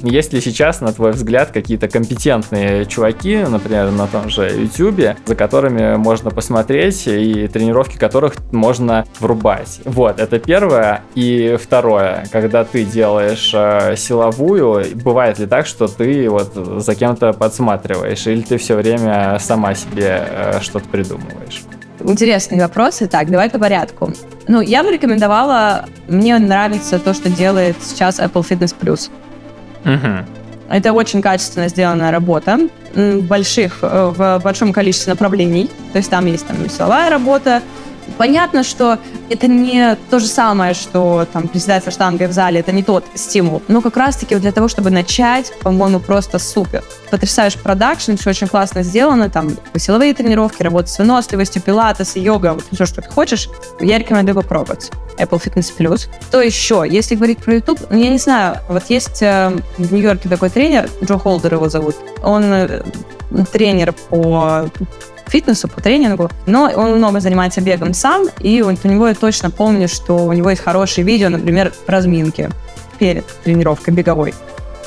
есть 0.03 0.33
ли 0.33 0.41
сейчас, 0.41 0.81
на 0.81 0.91
твой 0.91 1.11
взгляд, 1.11 1.51
какие-то 1.51 1.87
компетентные 1.87 2.85
чуваки, 2.85 3.37
например, 3.37 3.89
на 3.91 4.07
том 4.07 4.29
же 4.29 4.49
YouTube, 4.49 5.17
за 5.25 5.35
которыми 5.35 5.95
можно 5.95 6.29
посмотреть 6.29 7.07
и 7.07 7.47
тренировки 7.47 7.97
которых 7.97 8.35
можно 8.51 9.05
врубать? 9.19 9.79
Вот, 9.85 10.19
это 10.19 10.39
первое. 10.39 11.01
И 11.15 11.57
второе, 11.61 12.27
когда 12.31 12.63
ты 12.65 12.83
делаешь 12.83 13.51
э, 13.53 13.95
силовую, 13.95 14.85
бывает 14.95 15.39
ли 15.39 15.45
так, 15.45 15.65
что 15.65 15.87
ты 15.87 16.29
вот 16.29 16.53
за 16.53 16.95
кем-то 16.95 17.33
подсматриваешь, 17.33 18.27
или 18.27 18.41
ты 18.41 18.57
все 18.57 18.75
время 18.75 19.37
сама 19.39 19.73
себе 19.73 20.27
э, 20.29 20.59
что-то 20.61 20.87
придумываешь? 20.89 21.63
Интересные 21.99 22.61
вопросы. 22.61 23.07
Так, 23.07 23.29
давай 23.29 23.49
по 23.49 23.59
порядку. 23.59 24.11
Ну, 24.47 24.59
я 24.59 24.83
бы 24.83 24.91
рекомендовала, 24.91 25.85
мне 26.09 26.37
нравится 26.37 26.99
то, 26.99 27.13
что 27.13 27.29
делает 27.29 27.77
сейчас 27.81 28.19
Apple 28.19 28.45
Fitness 28.47 28.75
Plus. 28.77 29.09
Угу. 29.85 30.25
Это 30.69 30.93
очень 30.93 31.21
качественно 31.21 31.67
сделанная 31.67 32.11
работа 32.11 32.59
больших, 32.95 33.79
э, 33.81 34.13
в 34.15 34.41
большом 34.43 34.71
количестве 34.73 35.13
направлений. 35.13 35.69
То 35.91 35.97
есть 35.97 36.09
там 36.09 36.25
есть 36.25 36.47
там 36.47 36.57
весовая 36.63 37.09
работа, 37.09 37.61
Понятно, 38.17 38.63
что 38.63 38.99
это 39.29 39.47
не 39.47 39.97
то 40.09 40.19
же 40.19 40.27
самое, 40.27 40.73
что 40.73 41.27
там 41.31 41.47
приседать 41.47 41.83
со 41.83 41.91
штангой 41.91 42.27
в 42.27 42.31
зале, 42.31 42.59
это 42.59 42.71
не 42.71 42.83
тот 42.83 43.05
стимул. 43.15 43.61
Но 43.67 43.81
как 43.81 43.97
раз-таки 43.97 44.35
для 44.35 44.51
того, 44.51 44.67
чтобы 44.67 44.89
начать, 44.89 45.51
по-моему, 45.61 45.99
просто 45.99 46.39
супер. 46.39 46.83
Потрясающий 47.09 47.59
продакшн, 47.59 48.15
все 48.15 48.29
очень 48.29 48.47
классно 48.47 48.83
сделано, 48.83 49.29
там 49.29 49.51
силовые 49.75 50.13
тренировки, 50.13 50.61
работа 50.63 50.89
с 50.89 50.99
выносливостью, 50.99 51.61
пилатес, 51.61 52.15
йога, 52.15 52.53
вот 52.53 52.63
все, 52.71 52.85
что 52.85 53.01
ты 53.01 53.09
хочешь, 53.09 53.49
я 53.79 53.97
рекомендую 53.97 54.35
попробовать. 54.35 54.91
Apple 55.17 55.41
Fitness 55.41 55.71
Plus. 55.77 56.07
Что 56.29 56.41
еще? 56.41 56.85
Если 56.89 57.15
говорить 57.15 57.39
про 57.39 57.55
YouTube, 57.55 57.79
ну, 57.89 57.97
я 57.97 58.09
не 58.09 58.17
знаю, 58.17 58.57
вот 58.67 58.83
есть 58.89 59.21
э, 59.21 59.51
в 59.77 59.93
Нью-Йорке 59.93 60.29
такой 60.29 60.49
тренер, 60.49 60.89
Джо 61.03 61.17
Холдер 61.17 61.53
его 61.53 61.69
зовут, 61.69 61.95
он 62.23 62.43
э, 62.45 62.83
тренер 63.51 63.93
по 63.93 64.69
фитнесу, 65.27 65.67
по 65.67 65.81
тренингу, 65.81 66.29
но 66.45 66.71
он 66.75 66.97
много 66.97 67.19
занимается 67.19 67.61
бегом 67.61 67.93
сам, 67.93 68.27
и 68.39 68.61
у, 68.61 68.67
у 68.67 68.87
него 68.87 69.07
я 69.07 69.15
точно 69.15 69.49
помню, 69.49 69.87
что 69.87 70.25
у 70.25 70.33
него 70.33 70.49
есть 70.49 70.61
хорошие 70.61 71.05
видео, 71.05 71.29
например, 71.29 71.73
разминки 71.87 72.49
перед 72.99 73.25
тренировкой 73.43 73.93
беговой 73.93 74.33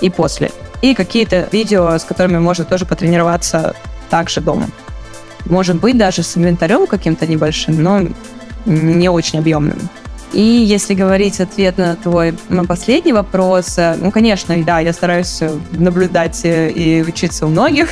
и 0.00 0.10
после. 0.10 0.50
И 0.82 0.94
какие-то 0.94 1.48
видео, 1.52 1.98
с 1.98 2.04
которыми 2.04 2.38
можно 2.38 2.64
тоже 2.64 2.86
потренироваться 2.86 3.74
также 4.10 4.40
дома. 4.40 4.68
Может 5.46 5.76
быть, 5.76 5.96
даже 5.96 6.22
с 6.22 6.36
инвентарем 6.36 6.86
каким-то 6.86 7.26
небольшим, 7.26 7.82
но 7.82 8.02
не 8.66 9.08
очень 9.08 9.38
объемным. 9.38 9.78
И 10.32 10.42
если 10.42 10.94
говорить 10.94 11.40
ответ 11.40 11.78
на 11.78 11.96
твой 11.96 12.34
на 12.48 12.64
последний 12.64 13.12
вопрос, 13.12 13.78
э, 13.78 13.96
ну, 13.98 14.10
конечно, 14.10 14.56
да, 14.64 14.80
я 14.80 14.92
стараюсь 14.92 15.40
наблюдать 15.72 16.44
э, 16.44 16.70
и 16.70 17.02
учиться 17.02 17.46
у 17.46 17.48
многих, 17.48 17.88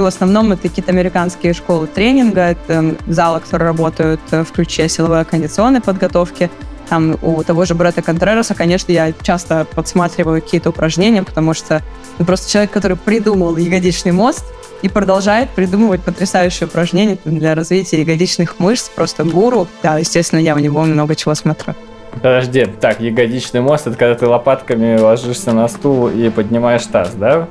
в 0.00 0.06
основном 0.06 0.52
это 0.52 0.68
какие-то 0.68 0.90
американские 0.90 1.52
школы 1.52 1.86
тренинга, 1.86 2.40
это 2.40 2.96
залы, 3.06 3.40
которые 3.40 3.68
работают 3.68 4.20
в 4.30 4.46
ключе 4.46 4.88
силовой 4.88 5.24
кондиционной 5.24 5.80
подготовки. 5.80 6.50
Там 6.88 7.16
у 7.22 7.42
того 7.42 7.64
же 7.64 7.74
Бретта 7.74 8.02
Контрероса, 8.02 8.54
конечно, 8.54 8.92
я 8.92 9.12
часто 9.22 9.66
подсматриваю 9.74 10.42
какие-то 10.42 10.70
упражнения, 10.70 11.22
потому 11.22 11.54
что 11.54 11.82
ну, 12.18 12.24
просто 12.24 12.50
человек, 12.50 12.70
который 12.70 12.96
придумал 12.96 13.56
ягодичный 13.56 14.12
мост 14.12 14.44
и 14.82 14.88
продолжает 14.88 15.50
придумывать 15.50 16.02
потрясающие 16.02 16.66
упражнения 16.66 17.18
для 17.24 17.54
развития 17.54 18.00
ягодичных 18.00 18.58
мышц, 18.58 18.88
просто 18.88 19.24
гуру. 19.24 19.68
Да, 19.82 19.98
естественно, 19.98 20.40
я 20.40 20.54
у 20.54 20.58
него 20.58 20.82
много 20.82 21.14
чего 21.14 21.34
смотрю. 21.34 21.74
Подожди, 22.14 22.66
так, 22.66 23.00
ягодичный 23.00 23.60
мост, 23.60 23.86
это 23.86 23.96
когда 23.96 24.14
ты 24.14 24.26
лопатками 24.26 24.98
ложишься 24.98 25.52
на 25.52 25.68
стул 25.68 26.08
и 26.08 26.28
поднимаешь 26.28 26.84
таз, 26.84 27.12
да? 27.14 27.48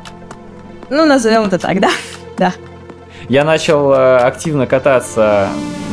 Ну, 0.90 1.06
назовем 1.06 1.44
это 1.44 1.58
так, 1.58 1.80
да 1.80 1.90
да. 2.42 2.54
Я 3.30 3.44
начал 3.44 3.94
э, 3.94 4.18
активно 4.18 4.66
кататься 4.66 5.48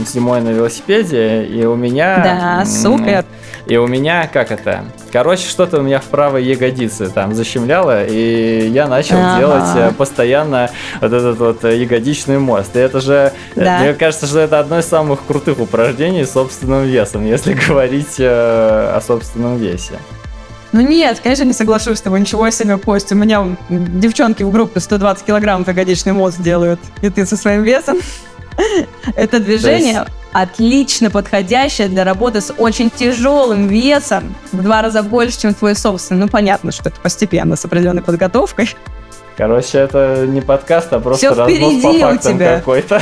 зимой 0.06 0.40
на 0.40 0.48
велосипеде, 0.48 1.44
и 1.44 1.62
у 1.66 1.76
меня... 1.76 2.22
Да, 2.24 2.64
супер. 2.64 3.26
И 3.66 3.76
у 3.76 3.86
меня, 3.86 4.26
как 4.32 4.50
это? 4.50 4.86
Короче, 5.12 5.46
что-то 5.46 5.78
у 5.78 5.82
меня 5.82 6.00
в 6.00 6.04
правой 6.04 6.42
ягодице 6.42 7.10
там 7.10 7.34
защемляло, 7.34 8.06
и 8.06 8.66
я 8.68 8.86
начал 8.86 9.18
ага. 9.18 9.38
делать 9.38 9.76
э, 9.76 9.92
постоянно 9.92 10.70
вот 11.02 11.12
этот 11.12 11.38
вот 11.38 11.64
ягодичный 11.64 12.38
мост. 12.38 12.74
И 12.74 12.78
это 12.78 13.02
же, 13.02 13.32
э, 13.54 13.62
да. 13.62 13.80
мне 13.80 13.92
кажется, 13.92 14.26
что 14.26 14.38
это 14.38 14.58
одно 14.58 14.78
из 14.78 14.86
самых 14.86 15.26
крутых 15.26 15.60
упражнений 15.60 16.24
с 16.24 16.32
собственным 16.32 16.84
весом, 16.84 17.26
если 17.26 17.52
говорить 17.68 18.16
о 18.18 18.98
собственном 19.06 19.58
весе. 19.58 19.98
Ну 20.72 20.80
нет, 20.80 21.20
конечно, 21.22 21.44
не 21.44 21.52
соглашусь 21.52 21.98
с 21.98 22.02
тобой. 22.02 22.20
Ничего 22.20 22.50
себе, 22.50 22.76
Кость. 22.76 23.10
У 23.12 23.14
меня 23.14 23.56
девчонки 23.68 24.42
в 24.42 24.50
группе 24.50 24.80
120 24.80 25.24
килограмм 25.24 25.64
ягодичный 25.66 26.12
мост 26.12 26.40
делают. 26.40 26.80
И 27.00 27.08
ты 27.08 27.24
со 27.24 27.36
своим 27.36 27.62
весом. 27.62 27.98
Это 29.16 29.40
движение 29.40 30.04
отлично 30.32 31.10
подходящее 31.10 31.88
для 31.88 32.04
работы 32.04 32.40
с 32.40 32.52
очень 32.58 32.90
тяжелым 32.90 33.68
весом. 33.68 34.34
В 34.52 34.62
два 34.62 34.82
раза 34.82 35.02
больше, 35.02 35.40
чем 35.40 35.54
твой 35.54 35.74
собственный. 35.74 36.20
Ну, 36.20 36.28
понятно, 36.28 36.70
что 36.70 36.90
это 36.90 37.00
постепенно, 37.00 37.56
с 37.56 37.64
определенной 37.64 38.02
подготовкой. 38.02 38.74
Короче, 39.36 39.78
это 39.78 40.26
не 40.26 40.40
подкаст, 40.40 40.92
а 40.92 41.00
просто 41.00 41.28
разбор 41.28 41.48
впереди 41.48 41.82
по 41.82 41.88
у 41.88 41.98
фактам 42.00 42.34
тебя. 42.34 42.56
какой-то. 42.56 43.00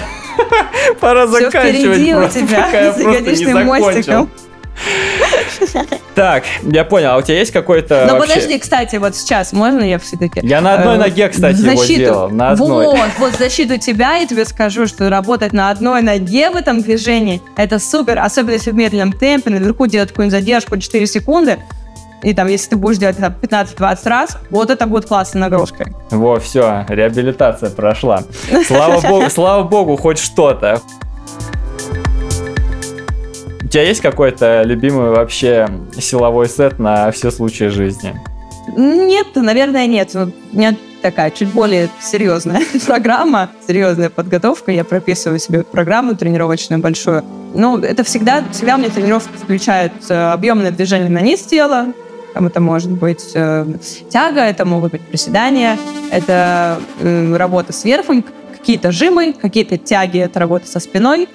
Пора 1.00 1.26
заканчивать 1.26 1.98
впереди 1.98 2.14
у 2.14 2.29
тебя 2.29 2.92
с 2.92 2.98
ягодичным 2.98 3.66
мостиком. 3.66 4.31
Так, 6.14 6.44
я 6.62 6.84
понял, 6.84 7.10
а 7.10 7.16
у 7.18 7.22
тебя 7.22 7.38
есть 7.38 7.52
какой-то 7.52 8.06
вообще- 8.10 8.34
подожди, 8.34 8.58
кстати, 8.58 8.96
вот 8.96 9.14
сейчас 9.14 9.52
можно 9.52 9.80
я 9.82 9.98
все-таки... 9.98 10.40
Я 10.42 10.60
на 10.60 10.74
одной 10.74 10.96
ноге, 10.98 11.28
кстати, 11.28 11.60
его 11.60 11.84
делал, 11.84 12.30
на 12.30 12.50
одной. 12.50 12.86
Вот, 12.86 13.10
вот 13.18 13.32
защиту 13.34 13.76
тебя 13.78 14.16
я 14.16 14.26
тебе 14.26 14.44
скажу, 14.44 14.86
что 14.86 15.10
работать 15.10 15.52
на 15.52 15.70
одной 15.70 16.02
ноге 16.02 16.50
в 16.50 16.56
этом 16.56 16.80
движении, 16.80 17.42
это 17.56 17.78
супер, 17.78 18.18
особенно 18.18 18.52
если 18.54 18.70
в 18.70 18.74
медленном 18.74 19.12
темпе, 19.12 19.50
наверху 19.50 19.86
делать 19.86 20.10
какую-нибудь 20.10 20.38
задержку 20.38 20.78
4 20.78 21.06
секунды, 21.06 21.58
и 22.22 22.32
там, 22.34 22.48
если 22.48 22.70
ты 22.70 22.76
будешь 22.76 22.96
делать 22.96 23.18
это 23.18 23.34
15-20 23.42 24.08
раз, 24.08 24.38
вот 24.50 24.70
это 24.70 24.86
будет 24.86 25.06
классной 25.06 25.42
нагрузкой. 25.42 25.88
Во, 26.10 26.40
все, 26.40 26.86
реабилитация 26.88 27.70
прошла. 27.70 28.22
Слава 28.66 29.00
богу, 29.00 29.28
слава 29.30 29.62
богу, 29.64 29.96
хоть 29.96 30.18
что-то. 30.18 30.80
Тебя 33.76 33.88
есть 33.88 34.00
какой-то 34.00 34.62
любимый 34.62 35.10
вообще 35.10 35.68
силовой 36.00 36.48
сет 36.48 36.78
на 36.78 37.10
все 37.10 37.30
случаи 37.30 37.64
жизни? 37.64 38.18
Нет, 38.74 39.26
наверное, 39.34 39.86
нет. 39.86 40.14
Вот 40.14 40.30
У 40.50 40.56
меня 40.56 40.74
такая 41.02 41.30
чуть 41.30 41.50
более 41.50 41.90
серьезная 42.00 42.62
программа, 42.86 43.50
серьезная 43.66 44.08
подготовка. 44.08 44.72
Я 44.72 44.82
прописываю 44.82 45.38
себе 45.38 45.62
программу 45.62 46.16
тренировочную 46.16 46.80
большую. 46.80 47.22
Ну, 47.52 47.76
это 47.76 48.02
всегда, 48.02 48.42
всегда 48.50 48.76
у 48.76 48.78
меня 48.78 48.88
тренировка 48.88 49.36
включает 49.36 49.92
э, 50.08 50.14
объемное 50.32 50.70
движение 50.70 51.10
на 51.10 51.20
низ 51.20 51.42
тела. 51.42 51.92
Там 52.32 52.46
это 52.46 52.60
может 52.60 52.90
быть 52.90 53.32
э, 53.34 53.66
тяга, 54.08 54.40
это 54.40 54.64
могут 54.64 54.92
быть 54.92 55.02
приседания, 55.02 55.76
это 56.10 56.80
э, 57.00 57.36
работа 57.36 57.74
с 57.74 57.84
верхом, 57.84 58.24
какие-то 58.56 58.90
жимы, 58.90 59.34
какие-то 59.34 59.76
тяги, 59.76 60.18
это 60.18 60.40
работа 60.40 60.66
со 60.66 60.80
спиной. 60.80 61.28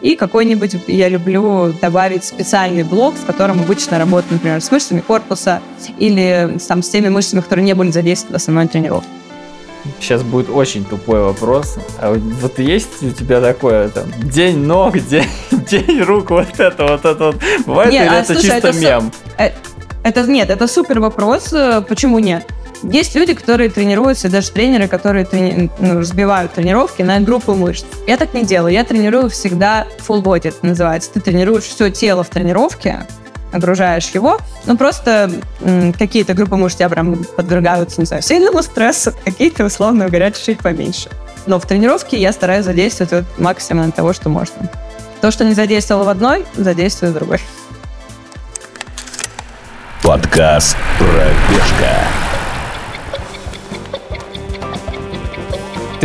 И 0.00 0.14
какой-нибудь 0.14 0.76
я 0.88 1.08
люблю 1.08 1.72
добавить 1.80 2.24
специальный 2.24 2.82
блок, 2.82 3.14
в 3.14 3.24
котором 3.24 3.60
обычно 3.60 3.98
работаю, 3.98 4.34
например, 4.34 4.60
с 4.60 4.70
мышцами 4.70 5.00
корпуса 5.00 5.60
или 5.98 6.58
там, 6.68 6.82
с 6.82 6.88
теми 6.88 7.08
мышцами, 7.08 7.40
которые 7.40 7.64
не 7.64 7.74
были 7.74 7.90
задействованы 7.90 8.34
в 8.38 8.42
основной 8.42 8.66
тренировке. 8.68 9.08
Сейчас 10.00 10.22
будет 10.22 10.50
очень 10.50 10.84
тупой 10.84 11.20
вопрос. 11.20 11.78
А 12.00 12.12
вот- 12.42 12.58
есть 12.58 13.02
у 13.02 13.10
тебя 13.10 13.40
такое 13.40 13.88
там 13.88 14.04
день 14.22 14.58
ног, 14.58 14.98
день, 15.08 15.28
день 15.50 16.02
рук, 16.02 16.30
вот 16.30 16.58
это, 16.58 16.84
вот 16.86 17.04
это 17.04 17.24
вот. 17.26 17.36
Бывает 17.66 17.92
Не, 17.92 18.00
или 18.00 18.08
а, 18.08 18.14
это 18.20 18.34
слушай, 18.34 18.42
чисто 18.42 18.68
это 18.68 18.72
мем? 18.72 19.12
Э, 19.38 19.50
Это 20.02 20.22
нет, 20.22 20.50
это 20.50 20.66
супер 20.66 21.00
вопрос. 21.00 21.52
э, 21.52 21.82
Почему 21.88 22.18
нет? 22.18 22.44
Есть 22.82 23.14
люди, 23.14 23.34
которые 23.34 23.70
тренируются, 23.70 24.28
даже 24.28 24.50
тренеры, 24.50 24.86
которые 24.88 25.24
трени- 25.24 25.70
ну, 25.78 25.98
разбивают 26.00 26.52
тренировки 26.52 27.02
на 27.02 27.18
группу 27.20 27.54
мышц. 27.54 27.84
Я 28.06 28.16
так 28.16 28.34
не 28.34 28.44
делаю. 28.44 28.72
Я 28.72 28.84
тренирую 28.84 29.30
всегда 29.30 29.86
full 30.06 30.22
body, 30.22 30.48
это 30.48 30.64
называется. 30.66 31.10
Ты 31.12 31.20
тренируешь 31.20 31.64
все 31.64 31.90
тело 31.90 32.22
в 32.22 32.28
тренировке, 32.28 33.06
нагружаешь 33.52 34.08
его, 34.10 34.38
но 34.66 34.76
просто 34.76 35.30
м, 35.62 35.92
какие-то 35.94 36.34
группы 36.34 36.56
мышц 36.56 36.76
тебя 36.76 36.88
прям 36.88 37.24
подвергаются, 37.24 38.00
не 38.00 38.06
знаю, 38.06 38.22
сильному 38.22 38.62
стрессу, 38.62 39.12
какие-то 39.24 39.64
условно 39.64 40.06
говоря 40.06 40.30
чуть-чуть 40.30 40.58
поменьше. 40.58 41.08
Но 41.46 41.58
в 41.58 41.66
тренировке 41.66 42.18
я 42.18 42.32
стараюсь 42.32 42.64
задействовать 42.64 43.12
вот 43.12 43.24
максимум 43.38 43.92
того, 43.92 44.12
что 44.12 44.28
можно. 44.28 44.70
То, 45.20 45.30
что 45.30 45.44
не 45.44 45.54
задействовал 45.54 46.04
в 46.04 46.08
одной, 46.08 46.44
задействую 46.56 47.12
в 47.12 47.14
другой. 47.14 47.40
Подкаст 50.02 50.76
«Пробежка». 50.98 52.05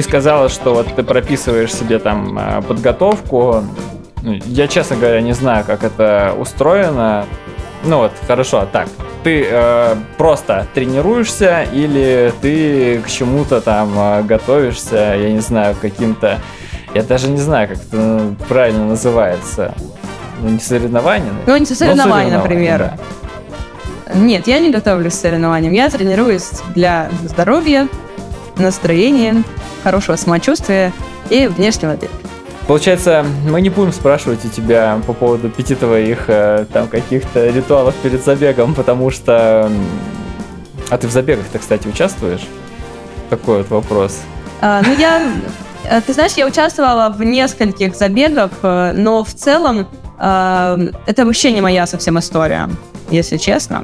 Ты 0.01 0.07
сказала, 0.07 0.49
что 0.49 0.73
вот 0.73 0.87
ты 0.95 1.03
прописываешь 1.03 1.71
себе 1.71 1.99
там 1.99 2.35
э, 2.35 2.63
подготовку. 2.63 3.63
Ну, 4.23 4.39
Я, 4.47 4.67
честно 4.67 4.95
говоря, 4.95 5.21
не 5.21 5.33
знаю, 5.33 5.63
как 5.63 5.83
это 5.83 6.33
устроено. 6.39 7.27
Ну 7.83 7.97
вот, 7.97 8.11
хорошо, 8.25 8.67
так. 8.71 8.87
Ты 9.23 9.45
э, 9.47 9.95
просто 10.17 10.65
тренируешься 10.73 11.67
или 11.71 12.33
ты 12.41 12.99
к 13.05 13.09
чему-то 13.11 13.61
там 13.61 13.93
э, 13.95 14.23
готовишься, 14.23 15.15
я 15.15 15.31
не 15.31 15.39
знаю, 15.39 15.75
каким-то... 15.79 16.39
Я 16.95 17.03
даже 17.03 17.27
не 17.27 17.37
знаю, 17.37 17.67
как 17.67 17.77
это 17.77 18.33
правильно 18.49 18.87
называется. 18.87 19.75
Ну, 20.41 20.49
не 20.49 20.59
соревнования. 20.59 21.31
Ну, 21.45 21.57
не 21.57 21.65
соревнования, 21.67 22.37
но 22.37 22.41
например. 22.41 22.97
да. 24.07 24.15
Нет, 24.15 24.47
я 24.47 24.57
не 24.57 24.71
готовлюсь 24.71 25.13
к 25.13 25.17
соревнованиям. 25.17 25.73
Я 25.73 25.91
тренируюсь 25.91 26.49
для 26.73 27.11
здоровья, 27.23 27.87
настроения, 28.61 29.43
хорошего 29.83 30.15
самочувствия 30.15 30.93
и 31.29 31.47
внешнего 31.47 31.93
вида. 31.93 32.07
Получается, 32.67 33.25
мы 33.49 33.59
не 33.59 33.69
будем 33.69 33.91
спрашивать 33.91 34.45
у 34.45 34.49
тебя 34.49 34.99
по 35.05 35.13
поводу 35.13 35.49
пяти 35.49 35.75
твоих 35.75 36.25
э, 36.27 36.65
там 36.71 36.87
каких-то 36.87 37.49
ритуалов 37.49 37.95
перед 37.95 38.23
забегом, 38.23 38.75
потому 38.75 39.09
что... 39.09 39.69
А 40.89 40.97
ты 40.97 41.07
в 41.07 41.11
забегах-то, 41.11 41.59
кстати, 41.59 41.87
участвуешь? 41.87 42.47
Такой 43.29 43.57
вот 43.57 43.69
вопрос. 43.69 44.19
А, 44.61 44.81
ну, 44.85 44.93
я... 44.97 45.21
э, 45.89 46.01
Ты 46.01 46.13
знаешь, 46.13 46.33
я 46.33 46.45
участвовала 46.45 47.09
в 47.09 47.23
нескольких 47.23 47.95
забегах, 47.95 48.51
э, 48.61 48.93
но 48.93 49.23
в 49.23 49.33
целом 49.33 49.87
э, 50.19 50.91
это 51.07 51.25
вообще 51.25 51.51
не 51.51 51.61
моя 51.61 51.87
совсем 51.87 52.19
история, 52.19 52.69
если 53.11 53.37
честно. 53.37 53.83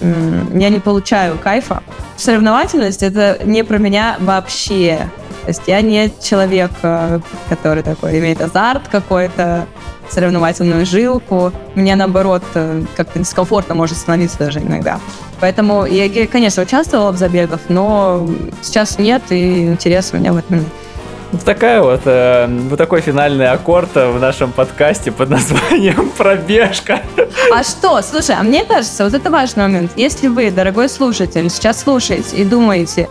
Я 0.00 0.70
не 0.70 0.80
получаю 0.80 1.38
кайфа. 1.38 1.82
Соревновательность— 2.16 3.02
это 3.02 3.38
не 3.44 3.64
про 3.64 3.78
меня 3.78 4.16
вообще. 4.20 5.10
То 5.42 5.48
есть 5.48 5.62
я 5.66 5.80
не 5.80 6.10
человек, 6.22 6.70
э, 6.82 7.20
который 7.48 7.82
такой 7.82 8.18
имеет 8.18 8.40
азарт 8.40 8.88
какой-то, 8.88 9.66
соревновательную 10.10 10.84
жилку. 10.84 11.52
Мне, 11.74 11.96
наоборот, 11.96 12.42
э, 12.54 12.82
как-то 12.96 13.18
дискомфортно 13.18 13.74
может 13.74 13.96
становиться 13.96 14.38
даже 14.38 14.58
иногда. 14.60 15.00
Поэтому 15.40 15.86
я, 15.86 16.26
конечно, 16.26 16.62
участвовала 16.62 17.12
в 17.12 17.16
забегах, 17.16 17.60
но 17.68 18.28
сейчас 18.60 18.98
нет, 18.98 19.22
и 19.30 19.66
интереса 19.66 20.16
у 20.16 20.20
меня 20.20 20.32
в 20.32 20.36
этом 20.36 20.58
нет. 20.58 20.68
Вот 21.32 21.44
такая 21.44 21.80
вот, 21.80 22.00
э, 22.06 22.46
вот 22.48 22.76
такой 22.76 23.02
финальный 23.02 23.48
аккорд 23.48 23.90
э, 23.96 24.10
в 24.10 24.18
нашем 24.18 24.50
подкасте 24.50 25.12
под 25.12 25.30
названием 25.30 26.10
«Пробежка». 26.18 27.00
А 27.54 27.62
что? 27.62 28.02
Слушай, 28.02 28.34
а 28.36 28.42
мне 28.42 28.64
кажется, 28.64 29.04
вот 29.04 29.14
это 29.14 29.30
важный 29.30 29.62
момент. 29.64 29.92
Если 29.94 30.26
вы, 30.26 30.50
дорогой 30.50 30.88
слушатель, 30.88 31.48
сейчас 31.48 31.82
слушаете 31.82 32.36
и 32.36 32.44
думаете, 32.44 33.08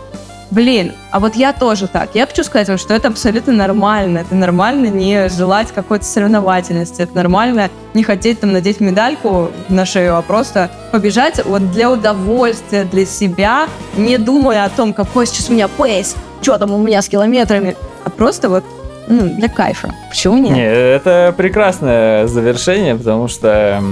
блин, 0.50 0.92
а 1.10 1.18
вот 1.18 1.34
я 1.34 1.54
тоже 1.54 1.88
так. 1.88 2.10
Я 2.12 2.26
хочу 2.26 2.44
сказать 2.44 2.68
вам, 2.68 2.76
что 2.76 2.92
это 2.92 3.08
абсолютно 3.08 3.54
нормально. 3.54 4.18
Это 4.18 4.34
нормально 4.34 4.88
не 4.88 5.30
желать 5.30 5.72
какой-то 5.72 6.04
соревновательности. 6.04 7.00
Это 7.00 7.16
нормально 7.16 7.70
не 7.94 8.02
хотеть 8.02 8.40
там 8.40 8.52
надеть 8.52 8.80
медальку 8.80 9.50
на 9.70 9.86
шею, 9.86 10.18
а 10.18 10.20
просто 10.20 10.70
побежать 10.92 11.42
вот 11.44 11.72
для 11.72 11.90
удовольствия, 11.90 12.84
для 12.84 13.06
себя, 13.06 13.66
не 13.96 14.18
думая 14.18 14.64
о 14.66 14.68
том, 14.68 14.92
какой 14.92 15.26
сейчас 15.26 15.48
у 15.48 15.54
меня 15.54 15.68
пейс, 15.68 16.16
что 16.42 16.58
там 16.58 16.72
у 16.72 16.78
меня 16.78 17.00
с 17.00 17.08
километрами, 17.08 17.76
просто 18.20 18.50
вот 18.50 18.64
ну, 19.08 19.34
для 19.34 19.48
кайфа. 19.48 19.94
Почему 20.10 20.36
нет? 20.36 20.52
Не, 20.52 20.62
это 20.62 21.34
прекрасное 21.34 22.26
завершение, 22.26 22.94
потому 22.94 23.28
что 23.28 23.82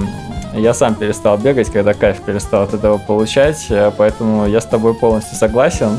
я 0.53 0.75
сам 0.75 0.95
перестал 0.97 1.39
бегать, 1.39 1.73
когда 1.73 1.95
кайф 1.95 2.21
перестал 2.21 2.65
от 2.65 2.75
этого 2.75 2.99
получать, 2.99 3.65
э, 3.71 3.91
поэтому 3.97 4.47
я 4.47 4.61
с 4.61 4.67
тобой 4.67 4.93
полностью 4.93 5.35
согласен. 5.35 5.99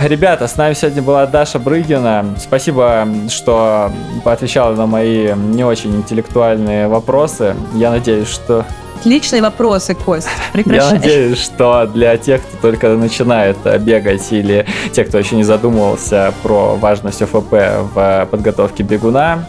Ребята, 0.00 0.48
с 0.48 0.56
нами 0.56 0.72
сегодня 0.72 1.02
была 1.02 1.26
Даша 1.26 1.58
Брыгина. 1.58 2.24
Спасибо, 2.38 3.06
что 3.28 3.92
поотвечала 4.24 4.74
на 4.74 4.86
мои 4.86 5.34
не 5.34 5.64
очень 5.64 5.94
интеллектуальные 5.94 6.88
вопросы. 6.88 7.54
Я 7.74 7.90
надеюсь, 7.90 8.28
что 8.28 8.64
Отличные 9.02 9.42
вопросы, 9.42 9.96
Кость. 9.96 10.28
я 10.28 10.52
Прекращай. 10.52 10.92
надеюсь, 10.92 11.38
что 11.38 11.90
для 11.92 12.16
тех, 12.16 12.40
кто 12.40 12.68
только 12.70 12.90
начинает 12.90 13.56
э, 13.64 13.76
бегать 13.76 14.30
или 14.30 14.64
те, 14.92 15.02
кто 15.04 15.18
еще 15.18 15.34
не 15.34 15.42
задумывался 15.42 16.32
про 16.44 16.76
важность 16.76 17.20
ОФП 17.20 17.52
в 17.92 18.28
подготовке 18.30 18.84
бегуна, 18.84 19.48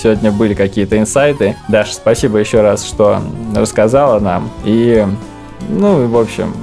сегодня 0.00 0.30
были 0.30 0.54
какие-то 0.54 0.96
инсайты. 0.98 1.56
Даша, 1.66 1.94
спасибо 1.94 2.38
еще 2.38 2.60
раз, 2.60 2.86
что 2.86 3.20
рассказала 3.56 4.20
нам. 4.20 4.48
И, 4.64 5.04
ну, 5.68 6.06
в 6.06 6.16
общем, 6.16 6.54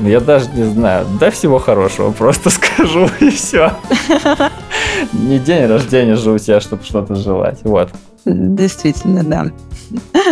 я 0.00 0.18
даже 0.18 0.48
не 0.50 0.64
знаю, 0.64 1.06
да 1.20 1.30
всего 1.30 1.60
хорошего, 1.60 2.10
просто 2.18 2.50
скажу 2.50 3.08
и 3.20 3.30
все. 3.30 3.70
Не 5.12 5.38
день 5.38 5.66
рождения 5.66 6.16
же 6.16 6.32
у 6.32 6.38
тебя, 6.38 6.60
чтобы 6.60 6.82
что-то 6.82 7.14
желать. 7.14 7.60
Вот. 7.62 7.90
Действительно, 8.24 9.22
да. 9.22 9.46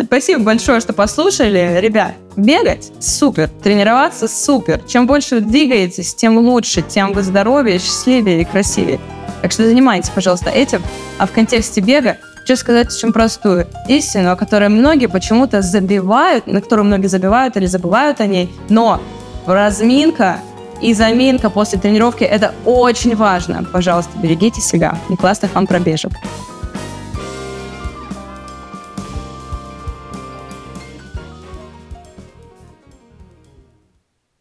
Спасибо 0.04 0.42
большое, 0.42 0.80
что 0.80 0.92
послушали. 0.92 1.78
Ребят, 1.80 2.14
бегать 2.36 2.92
супер, 3.00 3.48
тренироваться 3.62 4.28
супер. 4.28 4.80
Чем 4.86 5.06
больше 5.06 5.36
вы 5.36 5.40
двигаетесь, 5.42 6.14
тем 6.14 6.38
лучше, 6.38 6.82
тем 6.82 7.12
вы 7.12 7.22
здоровее, 7.22 7.78
счастливее 7.78 8.42
и 8.42 8.44
красивее. 8.44 9.00
Так 9.40 9.52
что 9.52 9.64
занимайтесь, 9.64 10.10
пожалуйста, 10.10 10.50
этим. 10.50 10.82
А 11.18 11.26
в 11.26 11.32
контексте 11.32 11.80
бега 11.80 12.16
хочу 12.40 12.56
сказать 12.56 12.88
очень 12.88 13.12
простую 13.12 13.66
истину, 13.88 14.32
о 14.32 14.36
которой 14.36 14.68
многие 14.68 15.06
почему-то 15.06 15.62
забивают, 15.62 16.46
на 16.46 16.60
которую 16.60 16.86
многие 16.86 17.08
забивают 17.08 17.56
или 17.56 17.66
забывают 17.66 18.20
о 18.20 18.26
ней. 18.26 18.52
Но 18.68 19.00
разминка 19.46 20.38
и 20.80 20.94
заминка 20.94 21.50
после 21.50 21.78
тренировки– 21.78 22.24
это 22.24 22.54
очень 22.64 23.14
важно. 23.14 23.64
Пожалуйста, 23.72 24.12
берегите 24.18 24.60
себя 24.60 24.98
и 25.08 25.16
классных 25.16 25.54
вам 25.54 25.66
пробежек. 25.66 26.12